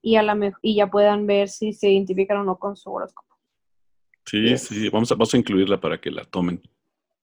y, 0.00 0.16
a 0.16 0.22
la 0.22 0.52
y 0.62 0.76
ya 0.76 0.86
puedan 0.90 1.26
ver 1.26 1.48
si 1.48 1.72
se 1.72 1.90
identifican 1.90 2.38
o 2.38 2.44
no 2.44 2.56
con 2.58 2.76
su 2.76 2.92
horóscopo. 2.92 3.34
Sí, 4.26 4.40
Yes. 4.48 4.62
sí. 4.68 4.88
Vamos 4.88 5.10
a, 5.10 5.14
vamos 5.16 5.34
a 5.34 5.36
incluirla 5.38 5.80
para 5.80 6.00
que 6.00 6.10
la 6.10 6.24
tomen. 6.24 6.62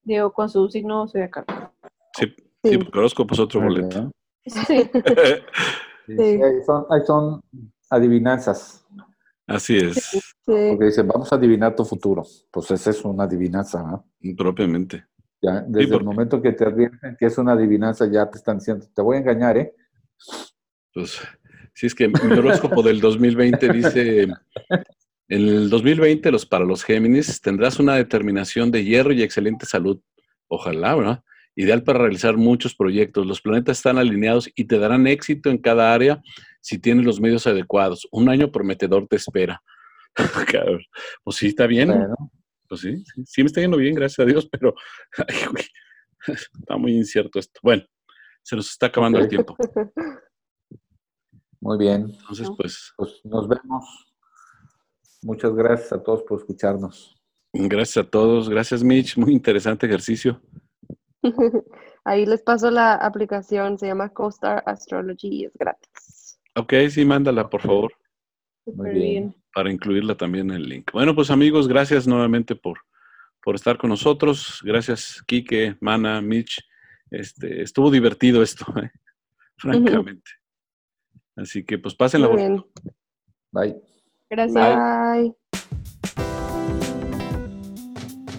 Digo, 0.03 0.31
con 0.33 0.49
su 0.49 0.67
signo 0.69 1.07
zodiacal. 1.07 1.45
Sí, 2.17 2.25
sí, 2.63 2.69
Sí. 2.71 2.77
porque 2.77 2.99
horóscopo 2.99 3.33
es 3.33 3.39
otro 3.39 3.61
boleto. 3.61 4.11
Sí, 4.45 4.51
Sí, 6.07 6.17
Sí. 6.17 6.17
sí, 6.17 6.41
ahí 6.43 6.61
son, 6.65 6.85
ahí 6.89 7.01
son 7.05 7.41
adivinanzas, 7.89 8.80
Así 9.55 9.77
es, 9.77 9.95
Sí, 9.95 10.21
porque 10.45 10.85
dicen, 10.85 11.07
vamos 11.07 11.31
a 11.31 11.35
adivinar 11.35 11.75
tu 11.75 11.85
futuro. 11.85 12.23
Pues 12.51 12.71
esa 12.71 12.89
es 12.89 13.03
una 13.05 13.23
adivinanza, 13.23 13.83
¿no? 13.83 14.05
propiamente. 14.35 15.05
Ya, 15.41 15.63
desde 15.67 15.95
el 15.95 16.03
momento 16.03 16.41
que 16.41 16.51
te 16.51 16.65
advierten 16.65 17.15
que 17.19 17.25
es 17.25 17.37
una 17.37 17.53
adivinanza, 17.53 18.05
ya 18.11 18.29
te 18.29 18.37
están 18.37 18.59
diciendo, 18.59 18.85
te 18.93 19.01
voy 19.01 19.17
a 19.17 19.19
engañar, 19.19 19.57
¿eh? 19.57 19.73
Pues, 20.93 21.19
si 21.73 21.87
es 21.87 21.95
que 21.95 22.07
mi 22.07 22.33
horóscopo 22.37 22.83
del 22.83 22.99
2020 22.99 23.69
dice, 23.73 24.23
en 24.23 24.33
el 25.27 25.69
2020 25.69 26.31
los, 26.31 26.45
para 26.45 26.65
los 26.65 26.83
Géminis 26.83 27.41
tendrás 27.41 27.79
una 27.79 27.95
determinación 27.95 28.69
de 28.69 28.83
hierro 28.83 29.13
y 29.13 29.23
excelente 29.23 29.65
salud. 29.65 29.99
Ojalá, 30.47 30.95
¿verdad? 30.95 31.23
Ideal 31.55 31.83
para 31.83 31.99
realizar 31.99 32.37
muchos 32.37 32.75
proyectos. 32.75 33.25
Los 33.25 33.41
planetas 33.41 33.77
están 33.77 33.97
alineados 33.97 34.49
y 34.55 34.65
te 34.65 34.79
darán 34.79 35.05
éxito 35.07 35.49
en 35.49 35.57
cada 35.57 35.93
área 35.93 36.21
si 36.61 36.79
tienes 36.79 37.05
los 37.05 37.19
medios 37.19 37.45
adecuados. 37.45 38.07
Un 38.11 38.29
año 38.29 38.51
prometedor 38.51 39.07
te 39.07 39.17
espera. 39.17 39.61
Pues 41.23 41.37
sí, 41.37 41.47
está 41.47 41.67
bien. 41.67 41.89
Bueno, 41.89 42.15
Pues 42.67 42.81
sí, 42.81 42.97
sí, 42.97 43.23
sí 43.25 43.43
me 43.43 43.47
está 43.47 43.61
yendo 43.61 43.77
bien, 43.77 43.95
gracias 43.95 44.19
a 44.19 44.25
Dios, 44.29 44.47
pero 44.49 44.75
ay, 45.27 45.65
está 46.27 46.77
muy 46.77 46.95
incierto 46.95 47.39
esto. 47.39 47.59
Bueno, 47.63 47.83
se 48.43 48.55
nos 48.55 48.69
está 48.69 48.87
acabando 48.87 49.19
el 49.19 49.27
tiempo. 49.27 49.55
muy 51.59 51.77
bien. 51.77 52.07
Entonces, 52.19 52.49
pues, 52.57 52.93
Pues 52.97 53.21
nos 53.23 53.47
vemos. 53.47 53.85
Muchas 55.23 55.53
gracias 55.53 55.93
a 55.93 56.01
todos 56.01 56.23
por 56.23 56.39
escucharnos. 56.39 57.15
gracias 57.53 58.05
a 58.05 58.09
todos. 58.09 58.49
Gracias, 58.49 58.83
Mitch. 58.83 59.17
Muy 59.17 59.33
interesante 59.33 59.85
ejercicio. 59.85 60.41
Ahí 62.03 62.25
les 62.25 62.41
paso 62.41 62.71
la 62.71 62.95
aplicación, 62.95 63.77
se 63.77 63.87
llama 63.87 64.09
CoStar 64.09 64.63
Astrology 64.65 65.27
y 65.27 65.45
es 65.45 65.53
gratis. 65.57 66.39
Ok, 66.55 66.73
sí, 66.89 67.05
mándala, 67.05 67.49
por 67.49 67.61
favor, 67.61 67.93
súper 68.65 68.93
bien. 68.93 69.09
bien. 69.09 69.35
para 69.53 69.71
incluirla 69.71 70.15
también 70.15 70.49
en 70.49 70.57
el 70.57 70.69
link. 70.69 70.91
Bueno, 70.91 71.15
pues 71.15 71.31
amigos, 71.31 71.67
gracias 71.67 72.07
nuevamente 72.07 72.55
por, 72.55 72.79
por 73.43 73.55
estar 73.55 73.77
con 73.77 73.89
nosotros. 73.89 74.59
Gracias, 74.63 75.23
Quique, 75.27 75.75
Mana, 75.79 76.21
Mitch. 76.21 76.59
Este, 77.09 77.61
estuvo 77.61 77.91
divertido 77.91 78.41
esto, 78.41 78.65
¿eh? 78.81 78.91
francamente. 79.57 80.31
Así 81.35 81.63
que, 81.63 81.77
pues, 81.77 81.95
pásenla. 81.95 82.27
Muy 82.27 82.41
bonito. 82.41 82.67
bien. 82.81 82.95
Bye. 83.51 83.81
Gracias. 84.29 84.77
Bye. 84.77 85.35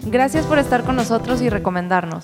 Gracias 0.05 0.45
por 0.45 0.59
estar 0.59 0.83
con 0.83 0.95
nosotros 0.95 1.41
y 1.41 1.49
recomendarnos. 1.49 2.23